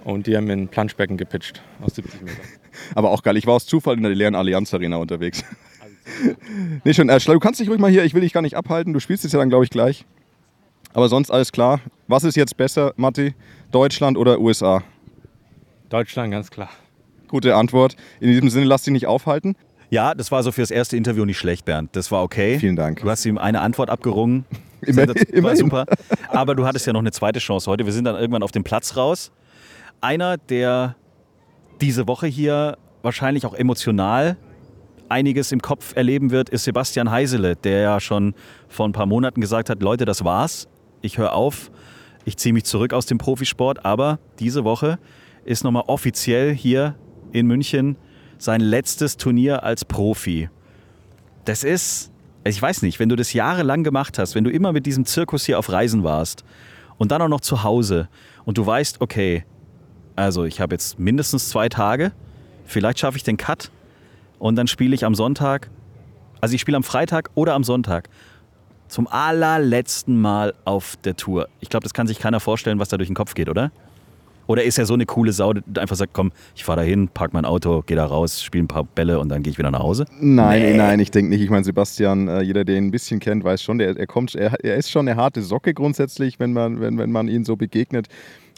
Und 0.04 0.28
die 0.28 0.36
haben 0.36 0.46
mir 0.46 0.54
ein 0.54 0.68
Planschbecken 0.68 1.16
gepitcht 1.16 1.64
aus 1.82 1.96
70 1.96 2.22
Metern. 2.24 2.42
Aber 2.96 3.12
auch 3.12 3.24
geil. 3.24 3.38
Ich 3.38 3.48
war 3.48 3.54
aus 3.54 3.66
Zufall 3.66 3.96
in 3.96 4.04
der 4.04 4.14
leeren 4.14 4.36
Allianz 4.36 4.74
Arena 4.74 4.98
unterwegs. 4.98 5.46
nee, 6.84 6.94
schon. 6.94 7.08
Äh, 7.08 7.20
du 7.20 7.40
kannst 7.40 7.62
dich 7.62 7.70
ruhig 7.70 7.80
mal 7.80 7.90
hier. 7.90 8.04
Ich 8.04 8.14
will 8.14 8.22
dich 8.22 8.34
gar 8.34 8.42
nicht 8.42 8.58
abhalten. 8.58 8.92
Du 8.92 9.00
spielst 9.00 9.24
es 9.24 9.32
ja 9.32 9.40
dann, 9.40 9.48
glaube 9.48 9.64
ich, 9.64 9.70
gleich. 9.70 10.06
Aber 10.94 11.10
sonst 11.10 11.32
alles 11.32 11.52
klar. 11.52 11.80
Was 12.08 12.24
ist 12.24 12.36
jetzt 12.36 12.56
besser, 12.58 12.94
Matti? 12.98 13.34
Deutschland 13.72 14.18
oder 14.18 14.40
USA? 14.40 14.84
Deutschland, 15.90 16.32
ganz 16.32 16.50
klar. 16.52 16.70
Gute 17.28 17.56
Antwort. 17.56 17.96
In 18.20 18.28
diesem 18.30 18.50
Sinne, 18.50 18.66
lass 18.66 18.84
dich 18.84 18.94
nicht 18.94 19.08
aufhalten. 19.08 19.56
Ja, 19.90 20.14
das 20.16 20.32
war 20.32 20.44
so 20.44 20.52
für 20.52 20.62
das 20.62 20.72
erste 20.72 20.98
Interview 20.98 21.26
nicht 21.26 21.38
schlecht, 21.38 21.66
Bernd. 21.66 21.96
Das 21.96 22.12
war 22.12 22.24
okay. 22.24 22.60
Vielen 22.60 22.76
Dank. 22.76 23.02
Du 23.02 23.10
hast 23.10 23.26
ihm 23.26 23.38
eine 23.38 23.62
Antwort 23.62 23.90
abgerungen. 23.90 24.46
Immer- 24.82 25.04
Sensation- 25.06 25.28
war 25.32 25.38
immerhin. 25.38 25.58
super. 25.58 25.86
Aber 26.30 26.56
du 26.56 26.66
hattest 26.66 26.86
ja 26.88 26.94
noch 26.94 27.00
eine 27.00 27.12
zweite 27.12 27.40
Chance 27.40 27.70
heute. 27.70 27.86
Wir 27.86 27.94
sind 27.94 28.06
dann 28.06 28.16
irgendwann 28.16 28.44
auf 28.44 28.52
dem 28.52 28.64
Platz 28.64 28.98
raus. 28.98 29.32
Einer, 30.02 30.38
der 30.38 30.96
diese 31.82 32.08
Woche 32.08 32.28
hier 32.28 32.78
wahrscheinlich 33.02 33.46
auch 33.46 33.54
emotional 33.54 34.38
einiges 35.10 35.52
im 35.52 35.62
Kopf 35.62 35.96
erleben 35.96 36.32
wird, 36.32 36.50
ist 36.50 36.64
Sebastian 36.64 37.12
Heisele, 37.12 37.56
der 37.56 37.82
ja 37.82 38.00
schon 38.00 38.34
vor 38.68 38.88
ein 38.88 38.94
paar 38.94 39.06
Monaten 39.06 39.42
gesagt 39.42 39.70
hat, 39.70 39.82
Leute, 39.82 40.06
das 40.06 40.24
war's. 40.24 40.68
Ich 41.04 41.18
höre 41.18 41.34
auf. 41.34 41.70
Ich 42.24 42.38
ziehe 42.38 42.54
mich 42.54 42.64
zurück 42.64 42.94
aus 42.94 43.06
dem 43.06 43.18
Profisport. 43.18 43.86
Aber 43.86 44.20
diese 44.40 44.64
Woche 44.64 44.98
ist 45.44 45.66
nochmal 45.66 45.84
offiziell 45.88 46.56
hier 46.56 46.96
in 47.34 47.46
München 47.46 47.98
sein 48.38 48.62
letztes 48.62 49.18
Turnier 49.18 49.64
als 49.64 49.84
Profi. 49.84 50.50
Das 51.44 51.66
ist, 51.66 52.12
ich 52.46 52.62
weiß 52.62 52.84
nicht, 52.84 53.00
wenn 53.00 53.10
du 53.10 53.18
das 53.18 53.34
jahrelang 53.34 53.84
gemacht 53.84 54.18
hast, 54.18 54.34
wenn 54.34 54.46
du 54.46 54.50
immer 54.50 54.72
mit 54.72 54.86
diesem 54.86 55.06
Zirkus 55.06 55.46
hier 55.46 55.60
auf 55.60 55.70
Reisen 55.70 56.06
warst 56.06 56.46
und 56.98 57.12
dann 57.12 57.22
auch 57.22 57.28
noch 57.28 57.42
zu 57.42 57.64
Hause 57.64 58.08
und 58.46 58.58
du 58.58 58.66
weißt, 58.66 59.02
okay, 59.02 59.44
also 60.16 60.46
ich 60.46 60.62
habe 60.62 60.74
jetzt 60.74 61.00
mindestens 61.00 61.50
zwei 61.50 61.68
Tage, 61.68 62.14
vielleicht 62.64 63.00
schaffe 63.00 63.18
ich 63.18 63.24
den 63.24 63.36
Cut 63.36 63.72
und 64.40 64.56
dann 64.56 64.68
spiele 64.68 64.96
ich 64.96 65.04
am 65.04 65.16
Sonntag, 65.16 65.70
also 66.40 66.56
ich 66.56 66.62
spiele 66.62 66.78
am 66.78 66.84
Freitag 66.84 67.30
oder 67.36 67.56
am 67.56 67.66
Sonntag 67.66 68.10
zum 68.94 69.08
allerletzten 69.08 70.22
Mal 70.22 70.54
auf 70.66 70.98
der 71.04 71.16
Tour. 71.16 71.50
Ich 71.62 71.70
glaube, 71.70 71.84
das 71.84 71.96
kann 71.96 72.06
sich 72.06 72.20
keiner 72.20 72.40
vorstellen, 72.40 72.78
was 72.78 72.90
da 72.90 72.98
durch 72.98 73.10
den 73.10 73.16
Kopf 73.16 73.34
geht, 73.34 73.50
oder? 73.50 73.72
Oder 74.46 74.66
ist 74.66 74.78
er 74.78 74.86
so 74.86 74.94
eine 74.94 75.08
coole 75.08 75.32
Sau, 75.32 75.54
die 75.54 75.80
einfach 75.80 75.96
sagt, 75.96 76.14
komm, 76.14 76.32
ich 76.54 76.64
fahre 76.64 76.82
da 76.82 76.84
hin, 76.86 77.08
park 77.08 77.34
mein 77.34 77.46
Auto, 77.46 77.82
gehe 77.82 77.98
da 77.98 78.06
raus, 78.06 78.44
spiele 78.44 78.66
ein 78.66 78.68
paar 78.68 78.84
Bälle 78.84 79.20
und 79.20 79.30
dann 79.30 79.42
gehe 79.42 79.50
ich 79.50 79.58
wieder 79.58 79.72
nach 79.72 79.80
Hause? 79.80 80.06
Nein, 80.20 80.78
nein, 80.78 81.00
ich 81.00 81.10
denke 81.10 81.30
nicht. 81.32 81.42
Ich 81.42 81.50
meine, 81.50 81.64
Sebastian, 81.64 82.28
äh, 82.28 82.42
jeder, 82.42 82.66
der 82.66 82.78
ihn 82.78 82.88
ein 82.88 82.92
bisschen 82.92 83.20
kennt, 83.20 83.44
weiß 83.44 83.64
schon, 83.64 83.80
der, 83.80 83.98
er, 83.98 84.06
kommt, 84.06 84.36
er, 84.36 84.54
er 84.64 84.76
ist 84.76 84.92
schon 84.92 85.08
eine 85.08 85.20
harte 85.20 85.42
Socke 85.42 85.74
grundsätzlich, 85.74 86.40
wenn 86.40 86.54
man, 86.54 86.80
wenn, 86.80 87.00
wenn 87.00 87.12
man 87.12 87.28
ihn 87.28 87.46
so 87.46 87.56
begegnet. 87.56 88.10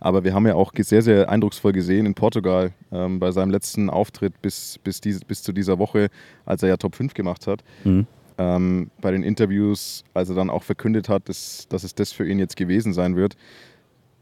Aber 0.02 0.26
wir 0.26 0.34
haben 0.34 0.46
ja 0.46 0.56
auch 0.56 0.74
sehr, 0.78 1.02
sehr 1.02 1.30
eindrucksvoll 1.30 1.72
gesehen 1.72 2.06
in 2.06 2.14
Portugal 2.14 2.74
ähm, 2.92 3.20
bei 3.20 3.32
seinem 3.32 3.52
letzten 3.52 3.90
Auftritt 3.90 4.42
bis, 4.42 4.80
bis, 4.84 5.00
dies, 5.00 5.24
bis 5.24 5.44
zu 5.44 5.54
dieser 5.54 5.80
Woche, 5.80 6.10
als 6.46 6.62
er 6.62 6.70
ja 6.70 6.78
Top 6.78 6.96
5 6.96 7.14
gemacht 7.14 7.48
hat. 7.48 7.64
Mhm. 7.86 8.06
Ähm, 8.38 8.92
bei 9.02 9.12
den 9.12 9.24
Interviews, 9.24 10.04
als 10.14 10.30
er 10.30 10.36
dann 10.36 10.50
auch 10.50 10.64
verkündet 10.64 11.10
hat, 11.10 11.30
dass, 11.30 11.68
dass 11.70 11.84
es 11.84 11.96
das 11.96 12.12
für 12.12 12.28
ihn 12.28 12.40
jetzt 12.40 12.58
gewesen 12.58 12.94
sein 12.94 13.16
wird, 13.16 13.38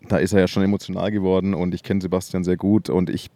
da 0.07 0.17
ist 0.17 0.33
er 0.33 0.41
ja 0.41 0.47
schon 0.47 0.63
emotional 0.63 1.11
geworden 1.11 1.53
und 1.53 1.73
ich 1.73 1.83
kenne 1.83 2.01
Sebastian 2.01 2.43
sehr 2.43 2.57
gut 2.57 2.89
und 2.89 3.09
ich 3.09 3.29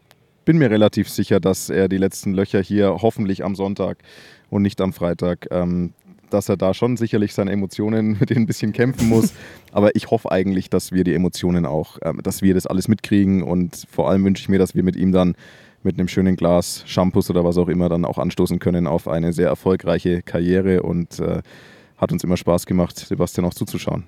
bin 0.46 0.58
mir 0.58 0.70
relativ 0.70 1.10
sicher, 1.10 1.40
dass 1.40 1.70
er 1.70 1.90
die 1.90 1.98
letzten 1.98 2.34
Löcher 2.34 2.62
hier 2.62 2.98
hoffentlich 3.02 3.44
am 3.44 3.56
Sonntag 3.56 3.98
und 4.50 4.62
nicht 4.62 4.80
am 4.80 4.94
Freitag, 4.94 5.48
ähm, 5.52 5.94
dass 6.30 6.50
er 6.50 6.58
da 6.58 6.74
schon 6.74 6.98
sicherlich 6.98 7.34
seine 7.34 7.52
Emotionen 7.52 8.18
mit 8.20 8.30
denen 8.30 8.44
ein 8.44 8.46
bisschen 8.48 8.72
kämpfen 8.72 9.10
muss. 9.10 9.34
Aber 9.72 9.96
ich 9.96 10.10
hoffe 10.10 10.32
eigentlich, 10.32 10.70
dass 10.70 10.92
wir 10.92 11.04
die 11.04 11.14
Emotionen 11.14 11.66
auch, 11.66 11.98
ähm, 12.02 12.22
dass 12.24 12.42
wir 12.42 12.54
das 12.54 12.66
alles 12.68 12.88
mitkriegen 12.88 13.44
und 13.44 13.88
vor 13.90 14.10
allem 14.10 14.24
wünsche 14.24 14.42
ich 14.42 14.50
mir, 14.50 14.60
dass 14.60 14.76
wir 14.76 14.84
mit 14.84 14.96
ihm 14.96 15.12
dann 15.12 15.36
mit 15.88 15.98
einem 15.98 16.10
schönen 16.10 16.36
Glas 16.36 16.84
Shampoos 16.86 17.30
oder 17.30 17.44
was 17.46 17.58
auch 17.58 17.70
immer 17.70 17.88
dann 17.88 18.06
auch 18.06 18.18
anstoßen 18.18 18.60
können 18.60 18.88
auf 18.88 19.08
eine 19.08 19.32
sehr 19.32 19.48
erfolgreiche 19.48 20.22
Karriere 20.22 20.84
und 20.84 21.20
äh, 21.20 21.42
hat 21.98 22.12
uns 22.12 22.24
immer 22.24 22.36
Spaß 22.36 22.66
gemacht, 22.66 23.00
Sebastian 23.00 23.48
auch 23.48 23.54
zuzuschauen. 23.54 24.04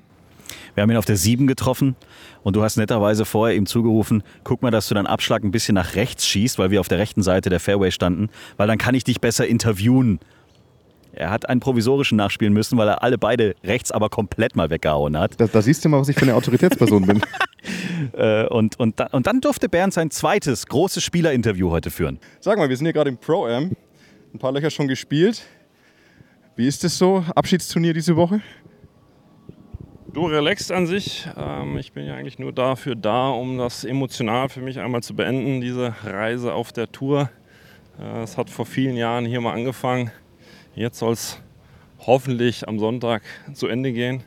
Wir 0.76 0.84
haben 0.84 0.92
ihn 0.92 0.98
auf 0.98 1.06
der 1.06 1.16
7 1.16 1.48
getroffen 1.48 1.96
und 2.44 2.56
du 2.56 2.64
hast 2.64 2.76
netterweise 2.76 3.24
vorher 3.24 3.56
ihm 3.56 3.66
zugerufen, 3.66 4.24
guck 4.44 4.62
mal, 4.62 4.72
dass 4.72 4.90
du 4.90 4.96
deinen 4.96 5.08
Abschlag 5.08 5.44
ein 5.44 5.52
bisschen 5.52 5.76
nach 5.76 5.96
rechts 5.96 6.28
schießt, 6.28 6.60
weil 6.60 6.70
wir 6.70 6.82
auf 6.82 6.90
der 6.90 7.00
rechten 7.00 7.24
Seite 7.24 7.50
der 7.50 7.62
Fairway 7.62 7.92
standen, 7.92 8.30
weil 8.58 8.68
dann 8.68 8.78
kann 8.78 8.94
ich 8.94 9.06
dich 9.06 9.22
besser 9.22 9.48
interviewen. 9.48 10.20
Er 11.20 11.32
hat 11.32 11.50
einen 11.50 11.60
provisorischen 11.60 12.16
nachspielen 12.16 12.54
müssen, 12.54 12.78
weil 12.78 12.88
er 12.88 13.04
alle 13.04 13.18
beide 13.18 13.54
rechts 13.64 13.92
aber 13.92 14.08
komplett 14.10 14.56
mal 14.56 14.70
weggehauen 14.70 15.18
hat. 15.18 15.40
Da, 15.40 15.48
da 15.48 15.62
siehst 15.62 15.84
du 15.84 15.90
mal, 15.90 16.00
was 16.00 16.08
ich 16.08 16.16
für 16.16 16.22
eine 16.24 16.34
Autoritätsperson 16.36 17.06
bin. 17.06 17.22
Äh, 18.14 18.48
und, 18.48 18.80
und, 18.80 19.00
und 19.12 19.28
dann 19.28 19.42
durfte 19.42 19.68
Bernd 19.68 19.94
sein 19.94 20.10
zweites 20.10 20.66
großes 20.68 21.04
Spielerinterview 21.04 21.70
heute 21.70 21.92
führen. 21.92 22.18
Sag 22.40 22.58
mal, 22.58 22.70
wir 22.70 22.78
sind 22.78 22.86
hier 22.86 22.94
gerade 22.94 23.10
im 23.10 23.18
Pro-Am. 23.18 23.72
Ein 24.34 24.40
paar 24.40 24.54
Löcher 24.54 24.70
schon 24.72 24.88
gespielt. 24.88 25.44
Wie 26.56 26.66
ist 26.66 26.84
es 26.86 26.98
so? 26.98 27.24
Abschiedsturnier 27.36 27.94
diese 27.94 28.16
Woche? 28.16 28.42
Du 30.14 30.26
relaxst 30.26 30.72
an 30.72 30.88
sich. 30.88 31.28
Ähm, 31.38 31.78
ich 31.78 31.92
bin 31.92 32.06
ja 32.06 32.16
eigentlich 32.16 32.40
nur 32.40 32.54
dafür 32.54 32.96
da, 32.96 33.30
um 33.30 33.58
das 33.58 33.84
emotional 33.84 34.48
für 34.48 34.62
mich 34.62 34.80
einmal 34.80 35.04
zu 35.04 35.14
beenden, 35.14 35.60
diese 35.60 35.94
Reise 36.04 36.54
auf 36.54 36.72
der 36.72 36.92
Tour. 36.92 37.30
Äh, 38.00 38.24
Es 38.24 38.38
hat 38.38 38.50
vor 38.50 38.66
vielen 38.66 38.96
Jahren 38.96 39.26
hier 39.26 39.42
mal 39.42 39.54
angefangen. 39.54 40.12
Jetzt 40.80 41.00
soll 41.00 41.12
es 41.12 41.38
hoffentlich 42.08 42.66
am 42.70 42.80
Sonntag 42.80 43.22
zu 43.54 43.68
Ende 43.68 43.92
gehen. 43.92 44.24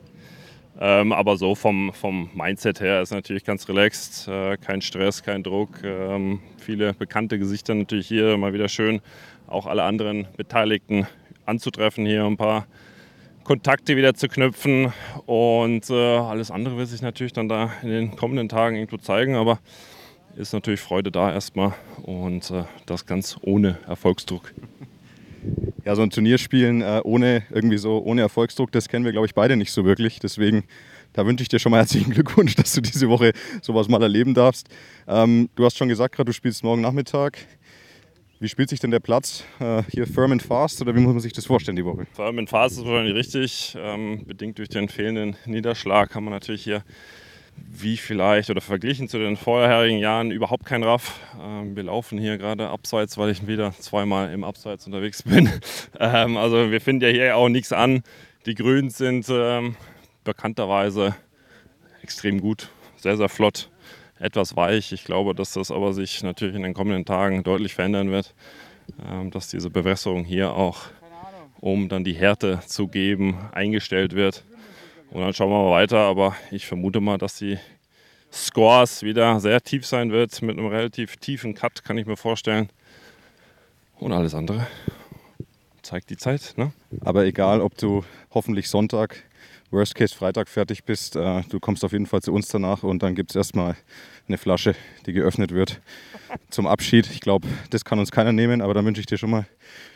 Ähm, 0.79 1.11
aber 1.15 1.39
so 1.39 1.55
vom, 1.55 1.95
vom 1.95 2.29
Mindset 2.35 2.79
her 2.83 3.01
ist 3.01 3.11
natürlich 3.11 3.45
ganz 3.45 3.67
relaxed. 3.71 4.29
Äh, 4.29 4.59
kein 4.59 4.83
Stress, 4.83 5.23
kein 5.23 5.43
Druck. 5.43 5.83
Ähm, 5.83 6.41
viele 6.59 6.93
bekannte 6.93 7.39
Gesichter 7.39 7.75
natürlich 7.75 8.07
hier. 8.07 8.37
Mal 8.37 8.53
wieder 8.53 8.69
schön, 8.69 9.01
auch 9.47 9.65
alle 9.65 9.85
anderen 9.85 10.29
Beteiligten 10.37 11.07
anzutreffen 11.47 12.05
hier. 12.05 12.27
Ein 12.27 12.37
paar 12.37 12.67
Kontakte 13.45 13.97
wieder 13.97 14.13
zu 14.13 14.29
knüpfen 14.29 14.93
und 15.25 15.89
äh, 15.89 16.19
alles 16.19 16.51
andere 16.51 16.77
wird 16.77 16.89
sich 16.89 17.01
natürlich 17.01 17.33
dann 17.33 17.49
da 17.49 17.73
in 17.83 17.89
den 17.89 18.17
kommenden 18.17 18.51
Tagen 18.51 18.77
irgendwo 18.77 18.99
zeigen, 18.99 19.37
aber 19.37 19.59
ist 20.37 20.53
natürlich 20.53 20.81
Freude 20.81 21.11
da 21.11 21.33
erstmal 21.33 21.73
und 22.03 22.51
äh, 22.51 22.65
das 22.85 23.07
ganz 23.07 23.39
ohne 23.41 23.79
Erfolgsdruck. 23.89 24.53
Ja, 25.85 25.97
so 25.97 26.03
ein 26.03 26.11
Turnier 26.11 26.39
spielen 26.39 26.81
äh, 26.81 27.01
ohne 27.03 27.43
irgendwie 27.51 27.79
so 27.79 27.99
ohne 27.99 28.21
Erfolgsdruck, 28.21 28.71
das 28.71 28.89
kennen 28.89 29.05
wir, 29.05 29.13
glaube 29.13 29.27
ich, 29.27 29.35
beide 29.35 29.57
nicht 29.57 29.73
so 29.73 29.85
wirklich. 29.85 30.21
Deswegen, 30.21 30.65
da 31.13 31.27
wünsche 31.27 31.43
ich 31.43 31.49
dir 31.49 31.59
schon 31.59 31.73
mal 31.73 31.79
herzlichen 31.79 32.11
Glückwunsch, 32.15 32.55
dass 32.55 32.73
du 32.73 32.81
diese 32.81 33.09
Woche 33.09 33.33
sowas 33.63 33.89
mal 33.89 34.03
erleben 34.03 34.33
darfst. 34.33 34.69
Ähm, 35.09 35.49
du 35.57 35.65
hast 35.65 35.77
schon 35.77 35.89
gesagt, 35.89 36.15
gerade 36.15 36.29
du 36.29 36.33
spielst 36.33 36.63
morgen 36.63 36.83
Nachmittag. 36.83 37.39
Wie 38.39 38.49
spielt 38.49 38.71
sich 38.71 38.81
denn 38.81 38.91
der 38.91 39.01
Platz? 39.01 39.45
Äh, 39.61 39.83
hier 39.91 40.07
firm 40.07 40.33
and 40.33 40.43
fast 40.43 40.81
oder 40.83 40.95
wie 40.95 41.01
muss 41.01 41.13
man 41.13 41.21
sich 41.21 41.33
das 41.33 41.47
vorstellen 41.47 41.77
die 41.77 41.85
Woche? 41.85 42.07
Allem 42.17 42.39
in 42.39 42.47
Phase 42.47 42.81
ist 42.81 42.87
wahrscheinlich 42.87 43.15
richtig. 43.15 43.77
Ähm, 43.79 44.25
bedingt 44.27 44.59
durch 44.59 44.69
den 44.69 44.89
fehlenden 44.89 45.37
Niederschlag 45.47 46.15
haben 46.15 46.25
wir 46.25 46.31
natürlich 46.31 46.65
hier, 46.65 46.85
wie 47.57 47.97
vielleicht 47.97 48.51
oder 48.51 48.61
verglichen 48.61 49.09
zu 49.09 49.19
den 49.19 49.37
vorherigen 49.37 49.99
Jahren, 49.99 50.31
überhaupt 50.31 50.67
kein 50.67 50.83
Raff. 50.83 51.19
Ähm, 51.41 51.75
wir 51.75 51.85
laufen 51.85 52.19
hier 52.19 52.39
gerade 52.39 52.69
abseits, 52.69 53.19
weil 53.19 53.31
ich 53.31 53.47
wieder 53.47 53.73
zweimal 53.73 54.33
im 54.33 54.45
Abseits 54.45 54.87
unterwegs 54.87 55.23
bin. 55.25 55.51
ähm, 55.99 56.37
also 56.37 56.71
wir 56.71 56.81
finden 56.81 57.05
ja 57.05 57.11
hier 57.11 57.37
auch 57.37 57.49
nichts 57.49 57.73
an. 57.73 58.03
Die 58.47 58.55
Grüns 58.55 58.99
sind 58.99 59.27
ähm, 59.31 59.77
bekannterweise 60.25 61.15
extrem 62.03 62.41
gut, 62.41 62.71
sehr, 62.97 63.17
sehr 63.17 63.29
flott 63.29 63.71
etwas 64.19 64.57
weich. 64.57 64.93
Ich 64.93 65.05
glaube, 65.05 65.35
dass 65.35 65.53
das 65.53 65.71
aber 65.71 65.93
sich 65.93 66.23
natürlich 66.23 66.55
in 66.55 66.63
den 66.63 66.75
kommenden 66.75 67.05
Tagen 67.05 67.43
deutlich 67.43 67.75
verändern 67.75 68.11
wird, 68.11 68.35
ähm, 69.09 69.31
dass 69.31 69.49
diese 69.49 69.71
Bewässerung 69.71 70.25
hier 70.25 70.53
auch, 70.53 70.83
um 71.61 71.89
dann 71.89 72.05
die 72.05 72.15
Härte 72.15 72.61
zu 72.67 72.89
geben, 72.89 73.37
eingestellt 73.53 74.15
wird. 74.15 74.45
Und 75.13 75.21
dann 75.21 75.35
schauen 75.35 75.51
wir 75.51 75.63
mal 75.63 75.73
weiter, 75.73 75.99
aber 75.99 76.35
ich 76.51 76.67
vermute 76.67 77.01
mal, 77.01 77.19
dass 77.19 77.37
die 77.37 77.59
Scores 78.33 79.03
wieder 79.03 79.41
sehr 79.41 79.61
tief 79.61 79.85
sein 79.85 80.11
wird, 80.11 80.41
mit 80.41 80.57
einem 80.57 80.69
relativ 80.69 81.19
tiefen 81.19 81.55
Cut, 81.55 81.85
kann 81.85 81.99
ich 81.99 82.07
mir 82.07 82.17
vorstellen. 82.17 82.71
Und 83.99 84.13
alles 84.13 84.35
andere 84.35 84.67
zeigt 85.83 86.09
die 86.09 86.17
Zeit. 86.17 86.55
Ne? 86.57 86.73
Aber 87.03 87.27
egal, 87.27 87.61
ob 87.61 87.77
du 87.77 88.05
hoffentlich 88.31 88.71
Sonntag, 88.71 89.23
Worst 89.71 89.95
Case 89.95 90.15
Freitag 90.15 90.49
fertig 90.49 90.85
bist, 90.85 91.15
äh, 91.15 91.43
du 91.51 91.61
kommst 91.61 91.85
auf 91.85 91.93
jeden 91.93 92.07
Fall 92.07 92.23
zu 92.23 92.33
uns 92.33 92.49
danach 92.49 92.83
und 92.83 93.03
dann 93.03 93.15
gibt 93.15 93.31
es 93.31 93.37
erstmal 93.37 93.77
eine 94.29 94.39
Flasche, 94.39 94.75
die 95.05 95.13
geöffnet 95.13 95.53
wird 95.53 95.83
zum 96.49 96.67
Abschied. 96.67 97.11
Ich 97.11 97.21
glaube, 97.21 97.47
das 97.69 97.85
kann 97.85 97.99
uns 97.99 98.11
keiner 98.11 98.33
nehmen, 98.33 98.63
aber 98.63 98.73
dann 98.73 98.87
wünsche 98.87 99.01
ich 99.01 99.07
dir 99.07 99.19
schon 99.19 99.31
mal 99.31 99.47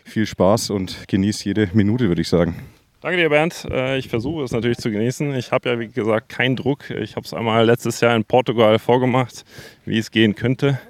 viel 0.05 0.27
Spaß 0.27 0.69
und 0.69 1.09
genieß 1.09 1.43
jede 1.45 1.71
Minute, 1.73 2.09
würde 2.09 2.21
ich 2.21 2.29
sagen. 2.29 2.67
Danke 3.07 3.21
dir, 3.21 3.29
Bernd. 3.29 3.69
Äh, 3.71 3.99
Ich 3.99 4.09
versuche 4.09 4.43
es 4.43 4.51
natürlich 4.51 4.79
zu 4.79 4.91
genießen. 4.91 5.33
Ich 5.37 5.53
habe 5.53 5.69
ja, 5.69 5.79
wie 5.79 5.87
gesagt, 5.87 6.29
keinen 6.29 6.57
Druck. 6.57 6.91
Ich 6.91 7.15
habe 7.15 7.25
es 7.25 7.33
einmal 7.33 7.65
letztes 7.65 8.01
Jahr 8.01 8.17
in 8.17 8.25
Portugal 8.25 8.81
vorgemacht, 8.81 9.45
wie 9.85 9.99
es 9.99 10.11
gehen 10.11 10.35
könnte. 10.35 10.81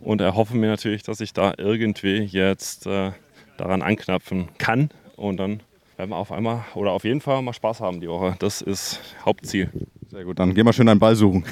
Und 0.00 0.20
erhoffe 0.20 0.56
mir 0.56 0.68
natürlich, 0.68 1.02
dass 1.02 1.18
ich 1.18 1.32
da 1.32 1.52
irgendwie 1.58 2.18
jetzt 2.18 2.86
äh, 2.86 3.10
daran 3.56 3.82
anknapfen 3.82 4.50
kann. 4.56 4.90
Und 5.16 5.38
dann 5.38 5.64
werden 5.96 6.10
wir 6.10 6.16
auf 6.16 6.30
einmal 6.30 6.64
oder 6.76 6.92
auf 6.92 7.02
jeden 7.02 7.20
Fall 7.20 7.42
mal 7.42 7.52
Spaß 7.52 7.80
haben 7.80 8.00
die 8.00 8.08
Woche. 8.08 8.36
Das 8.38 8.62
ist 8.62 9.00
Hauptziel. 9.24 9.68
Sehr 10.12 10.22
gut, 10.22 10.38
dann 10.38 10.54
gehen 10.54 10.66
wir 10.66 10.72
schön 10.72 10.88
einen 10.88 11.00
Ball 11.00 11.16
suchen. 11.16 11.44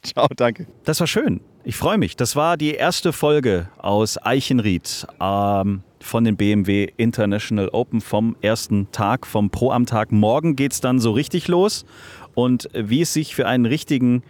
Ciao, 0.02 0.26
danke. 0.34 0.66
Das 0.84 1.00
war 1.00 1.06
schön. 1.06 1.40
Ich 1.62 1.76
freue 1.76 1.98
mich. 1.98 2.16
Das 2.16 2.36
war 2.36 2.56
die 2.56 2.74
erste 2.74 3.12
Folge 3.12 3.68
aus 3.78 4.16
Eichenried 4.24 5.06
ähm, 5.20 5.82
von 6.00 6.24
den 6.24 6.36
BMW 6.36 6.88
International 6.96 7.68
Open 7.70 8.00
vom 8.00 8.34
ersten 8.40 8.90
Tag, 8.92 9.26
vom 9.26 9.50
Pro 9.50 9.70
am 9.70 9.84
Tag. 9.84 10.10
Morgen 10.10 10.56
geht 10.56 10.72
es 10.72 10.80
dann 10.80 10.98
so 10.98 11.12
richtig 11.12 11.48
los. 11.48 11.84
Und 12.34 12.68
wie 12.72 13.02
es 13.02 13.12
sich 13.12 13.34
für 13.34 13.46
einen 13.46 13.66
richtigen 13.66 14.22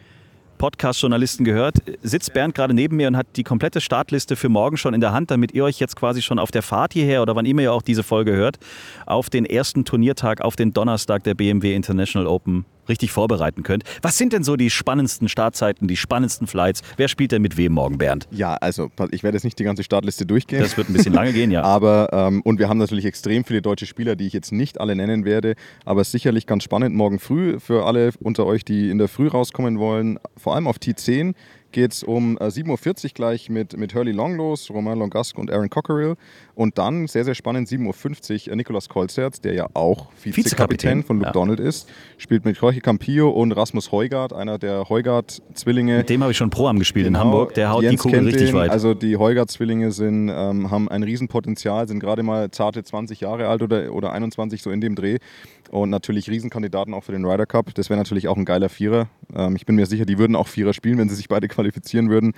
Podcast-Journalisten 0.59 1.45
gehört, 1.45 1.77
sitzt 2.03 2.35
Bernd 2.35 2.55
gerade 2.55 2.75
neben 2.75 2.97
mir 2.97 3.09
und 3.09 3.17
hat 3.17 3.29
die 3.37 3.45
komplette 3.45 3.81
Startliste 3.81 4.37
für 4.37 4.51
morgen 4.51 4.77
schon 4.77 4.93
in 4.93 5.01
der 5.01 5.13
Hand, 5.13 5.31
damit 5.31 5.53
ihr 5.55 5.65
euch 5.65 5.79
jetzt 5.81 5.97
quasi 5.97 6.21
schon 6.21 6.39
auf 6.39 6.51
der 6.51 6.63
Fahrt 6.63 6.93
hierher 6.93 7.23
oder 7.23 7.35
wann 7.35 7.47
immer 7.47 7.63
ihr 7.63 7.73
auch 7.73 7.81
diese 7.81 8.03
Folge 8.03 8.33
hört, 8.33 8.59
auf 9.07 9.31
den 9.31 9.47
ersten 9.47 9.87
Turniertag, 9.87 10.43
auf 10.43 10.57
den 10.57 10.75
Donnerstag 10.75 11.25
der 11.25 11.35
BMW 11.35 11.75
International 11.75 12.27
Open 12.27 12.67
richtig 12.89 13.13
vorbereiten 13.13 13.63
könnt. 13.63 13.85
Was 14.03 14.19
sind 14.19 14.33
denn 14.33 14.45
so 14.45 14.57
die 14.57 14.71
spannendsten 14.71 15.29
Startzeiten, 15.29 15.89
die 15.89 15.97
spannendsten 15.97 16.47
Flights? 16.47 16.83
Wer 16.97 17.09
spielt 17.09 17.33
denn 17.33 17.43
mit 17.43 17.57
wem 17.57 17.73
morgen, 17.73 17.99
Bernd? 17.99 18.29
Ja, 18.31 18.55
also 18.55 18.91
ich 19.11 19.23
werde 19.23 19.37
jetzt 19.37 19.45
nicht 19.45 19.59
die 19.59 19.65
ganze 19.65 19.83
Startliste 19.83 20.27
durchgehen. 20.27 20.61
Das 20.61 20.77
wird 20.77 20.89
ein 20.89 20.93
bisschen 20.93 21.15
lange 21.15 21.33
gehen, 21.33 21.51
ja. 21.51 21.63
Aber, 21.71 22.09
ähm, 22.13 22.43
und 22.43 22.59
wir 22.59 22.69
haben 22.69 22.79
natürlich 22.79 23.05
extrem 23.05 23.45
viele 23.45 23.63
deutsche 23.63 23.87
Spieler, 23.87 24.17
die 24.17 24.27
ich 24.27 24.33
jetzt 24.33 24.53
nicht 24.53 24.81
alle 24.81 24.97
nennen 24.97 25.25
werde, 25.25 25.55
aber 25.85 26.05
sicherlich 26.05 26.47
ganz 26.47 26.65
spannend 26.65 26.95
morgen 26.95 27.19
früh 27.19 27.59
für 27.61 27.87
alle 27.87 28.11
unter 28.21 28.47
euch, 28.47 28.65
die 28.65 28.91
in 28.91 28.99
der 28.99 29.09
Früh 29.09 29.29
rauskommen 29.29 29.79
wollen, 29.79 30.19
vor 30.37 30.55
allem 30.55 30.67
auf 30.67 30.77
T10 30.77 31.35
geht 31.73 31.93
es 31.93 32.03
um 32.03 32.37
äh, 32.39 32.45
7.40 32.45 33.05
Uhr 33.05 33.11
gleich 33.15 33.51
mit, 33.51 33.77
mit 33.77 33.95
Hurley 33.95 34.13
Long 34.13 34.37
los, 34.37 34.71
Romain 34.71 34.99
Longasque 34.99 35.39
und 35.39 35.51
Aaron 35.51 35.71
Cockerill. 35.71 36.15
Und 36.55 36.79
dann, 36.79 37.07
sehr, 37.07 37.25
sehr 37.25 37.35
spannend, 37.35 37.69
7.50 37.69 38.47
Uhr 38.47 38.53
äh, 38.53 38.57
Nicolas 38.57 38.89
Kolzerz, 38.89 39.41
der 39.41 39.55
ja 39.55 39.67
auch 39.75 40.09
Vizekapitän 40.23 40.45
Vizekapitän, 40.45 41.05
von 41.05 41.17
Luke 41.19 41.29
ja. 41.29 41.33
Donald 41.33 41.61
ist, 41.61 41.89
spielt 42.19 42.45
mit 42.45 42.57
Jorge 42.59 42.81
Campillo 42.81 43.31
und 43.31 43.53
Rasmus 43.53 43.93
Heugart, 43.93 44.33
einer 44.33 44.59
der 44.59 44.89
Heugart-Zwillinge. 44.89 45.99
Mit 45.99 46.11
dem 46.11 46.23
habe 46.23 46.33
ich 46.33 46.39
schon 46.39 46.51
Pro 46.51 46.67
am 46.67 46.79
gespielt 46.79 47.07
in 47.07 47.15
Genau, 47.15 47.25
Hamburg. 47.25 47.55
Der 47.55 47.71
haut 47.71 47.83
die 47.83 47.87
Jens 47.87 48.03
Kugel 48.03 48.19
kennt 48.19 48.29
richtig 48.29 48.51
den. 48.51 48.57
weit. 48.57 48.71
Also 48.71 48.95
die 48.95 49.17
Heugart-Zwillinge 49.17 49.93
sind, 49.93 50.29
ähm, 50.29 50.71
haben 50.71 50.89
ein 50.89 51.03
Riesenpotenzial, 51.03 51.89
sind 51.89 52.01
gerade 52.01 52.23
mal 52.23 52.51
zarte 52.51 52.83
20 52.83 53.21
Jahre 53.21 53.49
alt 53.49 53.63
oder, 53.63 53.93
oder 53.93 54.13
21 54.13 54.63
so 54.63 54.71
in 54.71 54.81
dem 54.81 54.95
Dreh. 54.95 55.19
Und 55.71 55.91
natürlich 55.91 56.29
Riesenkandidaten 56.29 56.95
auch 56.95 57.05
für 57.05 57.13
den 57.13 57.25
Ryder 57.25 57.47
Cup. 57.47 57.75
Das 57.75 57.91
wäre 57.91 57.99
natürlich 57.99 58.27
auch 58.27 58.37
ein 58.37 58.45
geiler 58.45 58.69
Vierer. 58.69 59.09
Ähm, 59.35 59.57
ich 59.57 59.67
bin 59.67 59.77
mir 59.77 59.87
sicher, 59.87 60.05
die 60.05 60.19
würden 60.19 60.37
auch 60.37 60.49
Vierer 60.49 60.73
spielen, 60.73 60.99
wenn 60.99 61.09
sie 61.09 61.15
sich 61.15 61.29
beide 61.29 61.49
qualifizieren 61.49 62.11
würden. 62.11 62.33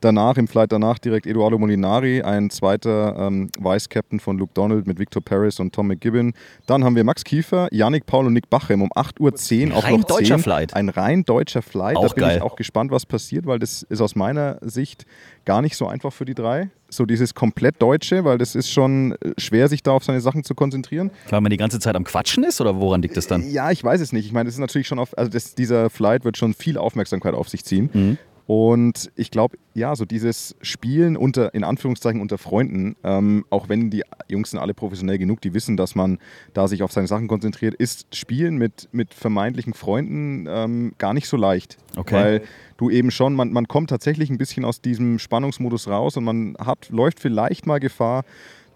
Danach, 0.00 0.36
im 0.36 0.48
Flight 0.48 0.72
danach 0.72 0.98
direkt 0.98 1.26
Eduardo 1.26 1.58
Molinari, 1.58 2.22
ein 2.22 2.50
zweiter 2.50 3.16
ähm, 3.18 3.50
Vice-Captain 3.58 4.20
von 4.20 4.38
Luke 4.38 4.52
Donald 4.54 4.86
mit 4.86 4.98
Victor 4.98 5.22
Paris 5.22 5.60
und 5.60 5.74
Tom 5.74 5.88
McGibbon. 5.88 6.32
Dann 6.66 6.84
haben 6.84 6.96
wir 6.96 7.04
Max 7.04 7.24
Kiefer, 7.24 7.68
Yannick 7.70 8.06
Paul 8.06 8.26
und 8.26 8.32
Nick 8.32 8.50
Bachem 8.50 8.82
um 8.82 8.90
8.10 8.92 9.70
Uhr 9.70 9.76
auf 9.76 9.84
Rein 9.84 9.92
Loch 9.96 10.04
deutscher 10.04 10.36
10. 10.36 10.38
Flight. 10.38 10.74
Ein 10.74 10.88
rein 10.88 11.24
deutscher 11.24 11.62
Flight. 11.62 11.96
Auch 11.96 12.08
da 12.08 12.14
bin 12.14 12.24
geil. 12.24 12.36
ich 12.36 12.42
auch 12.42 12.56
gespannt, 12.56 12.90
was 12.90 13.06
passiert, 13.06 13.46
weil 13.46 13.58
das 13.58 13.82
ist 13.82 14.00
aus 14.00 14.14
meiner 14.14 14.58
Sicht 14.62 15.06
gar 15.44 15.62
nicht 15.62 15.76
so 15.76 15.86
einfach 15.86 16.12
für 16.12 16.24
die 16.24 16.34
drei. 16.34 16.70
So 16.88 17.06
dieses 17.06 17.34
komplett 17.34 17.82
Deutsche, 17.82 18.24
weil 18.24 18.38
das 18.38 18.54
ist 18.54 18.70
schon 18.70 19.12
äh, 19.12 19.32
schwer, 19.36 19.68
sich 19.68 19.82
da 19.82 19.92
auf 19.92 20.04
seine 20.04 20.20
Sachen 20.20 20.44
zu 20.44 20.54
konzentrieren. 20.54 21.10
Weil 21.28 21.40
man 21.40 21.50
die 21.50 21.56
ganze 21.56 21.80
Zeit 21.80 21.96
am 21.96 22.04
Quatschen 22.04 22.44
ist 22.44 22.60
oder 22.60 22.78
woran 22.78 23.02
liegt 23.02 23.16
das 23.16 23.26
dann? 23.26 23.50
Ja, 23.50 23.70
ich 23.72 23.82
weiß 23.82 24.00
es 24.00 24.12
nicht. 24.12 24.26
Ich 24.26 24.32
meine, 24.32 24.44
das 24.44 24.54
ist 24.54 24.60
natürlich 24.60 24.86
schon 24.86 25.00
auf, 25.00 25.16
also 25.18 25.30
das, 25.30 25.54
dieser 25.54 25.90
Flight 25.90 26.24
wird 26.24 26.33
schon 26.36 26.54
viel 26.54 26.78
Aufmerksamkeit 26.78 27.34
auf 27.34 27.48
sich 27.48 27.64
ziehen. 27.64 27.90
Mhm. 27.92 28.18
Und 28.46 29.10
ich 29.16 29.30
glaube, 29.30 29.56
ja, 29.72 29.96
so 29.96 30.04
dieses 30.04 30.54
Spielen 30.60 31.16
unter, 31.16 31.54
in 31.54 31.64
Anführungszeichen 31.64 32.20
unter 32.20 32.36
Freunden, 32.36 32.94
ähm, 33.02 33.46
auch 33.48 33.70
wenn 33.70 33.88
die 33.88 34.02
Jungs 34.28 34.50
sind 34.50 34.60
alle 34.60 34.74
professionell 34.74 35.16
genug, 35.16 35.40
die 35.40 35.54
wissen, 35.54 35.78
dass 35.78 35.94
man 35.94 36.18
da 36.52 36.68
sich 36.68 36.82
auf 36.82 36.92
seine 36.92 37.06
Sachen 37.06 37.26
konzentriert, 37.26 37.74
ist 37.74 38.14
Spielen 38.14 38.58
mit, 38.58 38.88
mit 38.92 39.14
vermeintlichen 39.14 39.72
Freunden 39.72 40.46
ähm, 40.46 40.92
gar 40.98 41.14
nicht 41.14 41.26
so 41.26 41.38
leicht. 41.38 41.78
Okay. 41.96 42.14
Weil 42.14 42.42
du 42.76 42.90
eben 42.90 43.10
schon, 43.10 43.34
man, 43.34 43.50
man 43.50 43.66
kommt 43.66 43.88
tatsächlich 43.88 44.28
ein 44.28 44.38
bisschen 44.38 44.66
aus 44.66 44.82
diesem 44.82 45.18
Spannungsmodus 45.18 45.88
raus 45.88 46.18
und 46.18 46.24
man 46.24 46.54
hat, 46.58 46.90
läuft 46.90 47.20
vielleicht 47.20 47.66
mal 47.66 47.80
Gefahr, 47.80 48.24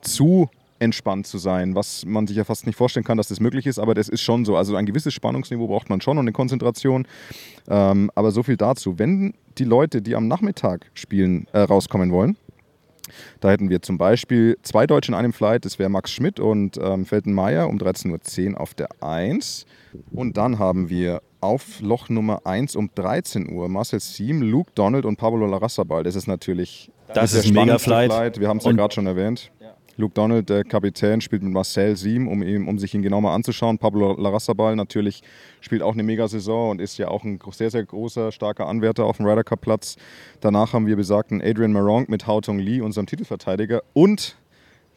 zu 0.00 0.48
entspannt 0.78 1.26
zu 1.26 1.38
sein, 1.38 1.74
was 1.74 2.04
man 2.06 2.26
sich 2.26 2.36
ja 2.36 2.44
fast 2.44 2.66
nicht 2.66 2.76
vorstellen 2.76 3.04
kann, 3.04 3.16
dass 3.16 3.28
das 3.28 3.40
möglich 3.40 3.66
ist, 3.66 3.78
aber 3.78 3.94
das 3.94 4.08
ist 4.08 4.22
schon 4.22 4.44
so. 4.44 4.56
Also 4.56 4.76
ein 4.76 4.86
gewisses 4.86 5.14
Spannungsniveau 5.14 5.66
braucht 5.66 5.90
man 5.90 6.00
schon 6.00 6.18
und 6.18 6.24
eine 6.24 6.32
Konzentration. 6.32 7.06
Ähm, 7.68 8.10
aber 8.14 8.30
so 8.30 8.42
viel 8.42 8.56
dazu. 8.56 8.98
Wenn 8.98 9.34
die 9.58 9.64
Leute, 9.64 10.02
die 10.02 10.14
am 10.14 10.28
Nachmittag 10.28 10.90
spielen, 10.94 11.46
äh, 11.52 11.60
rauskommen 11.60 12.12
wollen, 12.12 12.36
da 13.40 13.50
hätten 13.50 13.70
wir 13.70 13.82
zum 13.82 13.98
Beispiel 13.98 14.58
zwei 14.62 14.86
Deutsche 14.86 15.12
in 15.12 15.14
einem 15.14 15.32
Flight, 15.32 15.64
das 15.64 15.78
wäre 15.78 15.88
Max 15.88 16.10
Schmidt 16.10 16.40
und 16.40 16.78
ähm, 16.80 17.06
Feltenmeier 17.06 17.68
um 17.68 17.78
13.10 17.78 18.52
Uhr 18.52 18.60
auf 18.60 18.74
der 18.74 18.88
1. 19.00 19.66
Und 20.12 20.36
dann 20.36 20.58
haben 20.58 20.88
wir 20.90 21.22
auf 21.40 21.80
Loch 21.80 22.08
Nummer 22.08 22.40
1 22.44 22.76
um 22.76 22.90
13 22.94 23.50
Uhr 23.50 23.68
Marcel 23.68 24.00
Siem, 24.00 24.42
Luke 24.42 24.72
Donald 24.74 25.04
und 25.04 25.16
Pablo 25.16 25.46
Larrazzabal. 25.46 26.02
Das 26.02 26.16
ist 26.16 26.26
natürlich 26.26 26.90
Das 27.14 27.32
ist 27.32 27.46
ein 27.46 27.54
mega 27.54 27.78
spannendste 27.78 28.16
Flight. 28.16 28.40
Wir 28.40 28.48
haben 28.48 28.58
es 28.58 28.64
ja 28.64 28.72
gerade 28.72 28.94
schon 28.94 29.06
erwähnt. 29.06 29.50
Luke 29.98 30.14
Donald, 30.14 30.48
der 30.48 30.62
Kapitän, 30.62 31.20
spielt 31.20 31.42
mit 31.42 31.52
Marcel 31.52 31.96
Siem, 31.96 32.28
um, 32.28 32.40
ihn, 32.42 32.68
um 32.68 32.78
sich 32.78 32.94
ihn 32.94 33.02
genau 33.02 33.20
mal 33.20 33.34
anzuschauen. 33.34 33.78
Pablo 33.78 34.14
Larrazzabal 34.16 34.76
natürlich 34.76 35.22
spielt 35.60 35.82
auch 35.82 35.92
eine 35.92 36.04
Mega-Saison 36.04 36.70
und 36.70 36.80
ist 36.80 36.98
ja 36.98 37.08
auch 37.08 37.24
ein 37.24 37.40
sehr, 37.50 37.70
sehr 37.70 37.84
großer, 37.84 38.30
starker 38.30 38.68
Anwärter 38.68 39.04
auf 39.04 39.16
dem 39.16 39.26
Ryder 39.26 39.42
Cup-Platz. 39.42 39.96
Danach 40.40 40.72
haben 40.72 40.86
wir 40.86 40.94
besagten 40.94 41.42
Adrian 41.42 41.72
Maronk 41.72 42.08
mit 42.08 42.28
Hao 42.28 42.40
Tong 42.40 42.60
Lee, 42.60 42.80
unserem 42.80 43.06
Titelverteidiger, 43.06 43.82
und 43.92 44.38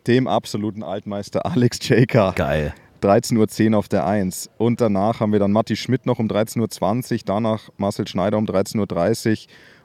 dem 0.05 0.27
absoluten 0.27 0.83
Altmeister 0.83 1.45
Alex 1.51 1.79
Jaker. 1.81 2.33
Geil. 2.35 2.75
13.10 3.01 3.71
Uhr 3.71 3.79
auf 3.79 3.87
der 3.87 4.05
1. 4.05 4.51
Und 4.59 4.81
danach 4.81 5.19
haben 5.19 5.31
wir 5.31 5.39
dann 5.39 5.51
Matti 5.51 5.75
Schmidt 5.75 6.05
noch 6.05 6.19
um 6.19 6.27
13.20 6.27 7.11
Uhr, 7.11 7.19
danach 7.25 7.69
Marcel 7.77 8.07
Schneider 8.07 8.37
um 8.37 8.45
13.30 8.45 9.31
Uhr. 9.31 9.37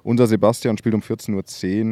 Unser 0.02 0.26
Sebastian 0.26 0.76
spielt 0.76 0.94
um 0.94 1.00
14.10 1.00 1.34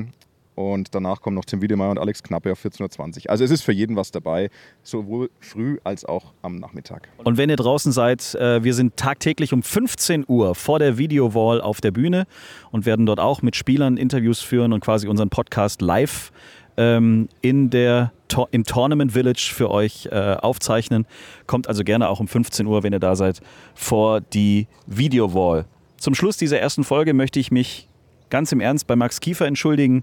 Uhr. 0.05 0.07
Und 0.55 0.95
danach 0.95 1.21
kommen 1.21 1.35
noch 1.35 1.45
Tim 1.45 1.63
Wiedemeyer 1.63 1.91
und 1.91 1.99
Alex 1.99 2.23
Knappe 2.23 2.53
auf 2.53 2.65
14.20 2.65 3.25
Uhr. 3.25 3.31
Also 3.31 3.45
es 3.45 3.51
ist 3.51 3.63
für 3.63 3.73
jeden 3.73 3.97
was 3.97 4.11
dabei, 4.13 4.51
sowohl 4.83 5.31
früh 5.41 5.79
als 5.83 6.05
auch 6.05 6.33
am 6.43 6.57
Nachmittag. 6.57 7.09
Und 7.19 7.37
wenn 7.39 7.51
ihr 7.51 7.57
draußen 7.57 7.93
seid, 7.93 8.35
äh, 8.37 8.63
wir 8.63 8.75
sind 8.75 8.97
tagtäglich 8.97 9.53
um 9.53 9.63
15 9.63 10.25
Uhr 10.29 10.55
vor 10.55 10.79
der 10.79 10.97
Videowall 10.97 11.61
auf 11.61 11.81
der 11.81 11.91
Bühne 11.91 12.27
und 12.71 12.87
werden 12.87 13.07
dort 13.07 13.21
auch 13.21 13.43
mit 13.43 13.57
Spielern 13.57 13.97
Interviews 13.97 14.41
führen 14.41 14.73
und 14.73 14.81
quasi 14.81 15.09
unseren 15.09 15.31
Podcast 15.31 15.83
live 15.83 16.31
ähm, 16.77 17.29
in 17.41 17.71
der, 17.71 18.13
im 18.51 18.65
Tournament 18.65 19.13
Village 19.13 19.51
für 19.53 19.71
euch 19.71 20.07
äh, 20.11 20.37
aufzeichnen. 20.41 21.07
Kommt 21.47 21.69
also 21.69 21.85
gerne 21.85 22.09
auch 22.09 22.21
um 22.21 22.29
15 22.29 22.67
Uhr, 22.67 22.83
wenn 22.83 22.93
ihr 22.93 23.01
da 23.01 23.17
seid, 23.17 23.41
vor 23.75 24.21
die 24.21 24.67
Videowall. 24.87 25.67
Zum 25.99 26.15
Schluss 26.15 26.37
dieser 26.37 26.61
ersten 26.61 26.85
Folge 26.85 27.15
möchte 27.15 27.41
ich 27.41 27.51
mich 27.51 27.89
ganz 28.31 28.53
im 28.53 28.61
Ernst 28.61 28.87
bei 28.87 28.97
Max 28.97 29.21
Kiefer 29.21 29.47
entschuldigen. 29.47 30.03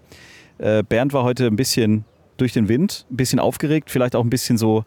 Äh, 0.62 0.84
Bernd 0.88 1.12
war 1.13 1.24
heute 1.24 1.47
ein 1.47 1.56
bisschen 1.56 2.06
durch 2.38 2.54
den 2.54 2.69
Wind, 2.69 3.06
ein 3.12 3.17
bisschen 3.17 3.39
aufgeregt, 3.39 3.89
vielleicht 3.91 4.15
auch 4.15 4.24
ein 4.24 4.30
bisschen 4.30 4.58
so. 4.58 4.86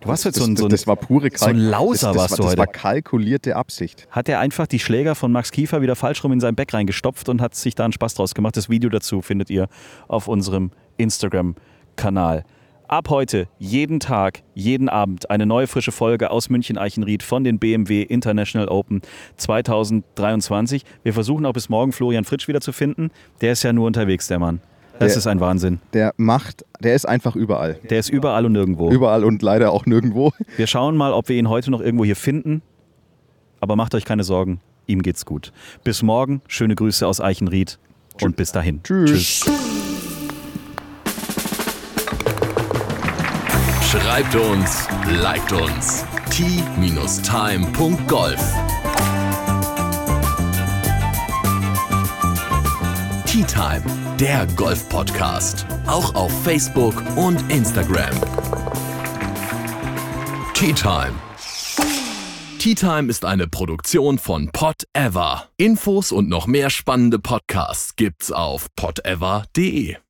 Du 0.00 0.08
warst 0.08 0.24
jetzt 0.24 0.38
so 0.38 0.44
ein, 0.44 0.54
das, 0.56 0.60
so 0.60 0.66
ein, 0.66 0.70
das 0.70 0.86
war 0.88 0.96
pure 0.96 1.28
so 1.32 1.46
ein 1.46 1.54
Kalk- 1.56 1.70
Lauser 1.70 2.08
das, 2.08 2.16
das, 2.16 2.16
warst 2.16 2.30
war, 2.32 2.36
du 2.38 2.42
das 2.42 2.50
heute. 2.50 2.58
war 2.58 2.66
kalkulierte 2.66 3.54
Absicht. 3.54 4.08
hat 4.10 4.28
er 4.28 4.40
einfach 4.40 4.66
die 4.66 4.80
Schläger 4.80 5.14
von 5.14 5.30
Max 5.30 5.52
Kiefer 5.52 5.80
wieder 5.80 5.94
falsch 5.94 6.24
rum 6.24 6.32
in 6.32 6.40
sein 6.40 6.56
Back 6.56 6.74
reingestopft 6.74 7.28
und 7.28 7.40
hat 7.40 7.54
sich 7.54 7.76
da 7.76 7.84
einen 7.84 7.92
Spaß 7.92 8.14
draus 8.14 8.34
gemacht. 8.34 8.56
Das 8.56 8.68
Video 8.68 8.90
dazu 8.90 9.22
findet 9.22 9.48
ihr 9.48 9.68
auf 10.08 10.26
unserem 10.26 10.72
Instagram-Kanal. 10.96 12.44
Ab 12.88 13.08
heute, 13.10 13.46
jeden 13.58 14.00
Tag, 14.00 14.42
jeden 14.54 14.88
Abend 14.88 15.30
eine 15.30 15.46
neue 15.46 15.66
frische 15.68 15.92
Folge 15.92 16.30
aus 16.30 16.50
München-Eichenried 16.50 17.22
von 17.22 17.42
den 17.44 17.58
BMW 17.60 18.02
International 18.02 18.68
Open 18.68 19.00
2023. 19.36 20.84
Wir 21.02 21.14
versuchen 21.14 21.46
auch 21.46 21.52
bis 21.52 21.68
morgen 21.68 21.92
Florian 21.92 22.24
Fritsch 22.24 22.48
wieder 22.48 22.60
zu 22.60 22.72
finden. 22.72 23.10
Der 23.40 23.52
ist 23.52 23.62
ja 23.62 23.72
nur 23.72 23.86
unterwegs, 23.86 24.26
der 24.26 24.38
Mann. 24.40 24.60
Das 25.04 25.12
Der- 25.12 25.18
ist 25.18 25.26
ein 25.26 25.40
Wahnsinn. 25.40 25.80
Der 25.92 26.14
macht, 26.16 26.64
der 26.80 26.94
ist 26.94 27.06
einfach 27.06 27.34
überall. 27.36 27.78
Der 27.90 27.98
ist 27.98 28.08
überall 28.08 28.46
und 28.46 28.52
nirgendwo. 28.52 28.90
Überall 28.90 29.24
und 29.24 29.42
leider 29.42 29.72
auch 29.72 29.84
nirgendwo. 29.86 30.32
Wir 30.56 30.66
schauen 30.66 30.96
mal, 30.96 31.12
ob 31.12 31.28
wir 31.28 31.36
ihn 31.36 31.48
heute 31.48 31.70
noch 31.70 31.80
irgendwo 31.80 32.04
hier 32.04 32.16
finden. 32.16 32.62
Aber 33.60 33.76
macht 33.76 33.94
euch 33.94 34.04
keine 34.04 34.24
Sorgen, 34.24 34.60
ihm 34.86 35.02
geht's 35.02 35.24
gut. 35.24 35.52
Bis 35.84 36.02
morgen, 36.02 36.42
schöne 36.48 36.74
Grüße 36.74 37.06
aus 37.06 37.20
Eichenried 37.20 37.78
und 38.20 38.36
bis 38.36 38.52
dahin. 38.52 38.80
Tschüss. 38.82 39.44
Schreibt 43.90 44.34
uns, 44.34 44.88
liked 45.22 45.52
uns. 45.52 46.04
t-time.golf 46.30 47.22
Tea 53.42 53.54
Time, 53.54 53.82
der 54.20 54.46
Golf-Podcast. 54.54 55.66
Auch 55.88 56.14
auf 56.14 56.30
Facebook 56.44 56.94
und 57.16 57.40
Instagram. 57.50 58.14
Tea 60.54 60.72
Time. 60.72 61.14
Tea 62.60 62.76
Time 62.76 63.08
ist 63.08 63.24
eine 63.24 63.48
Produktion 63.48 64.18
von 64.18 64.48
Pot 64.52 64.84
Ever. 64.92 65.48
Infos 65.56 66.12
und 66.12 66.28
noch 66.28 66.46
mehr 66.46 66.70
spannende 66.70 67.18
Podcasts 67.18 67.96
gibt's 67.96 68.30
auf 68.30 68.68
potever.de. 68.76 69.96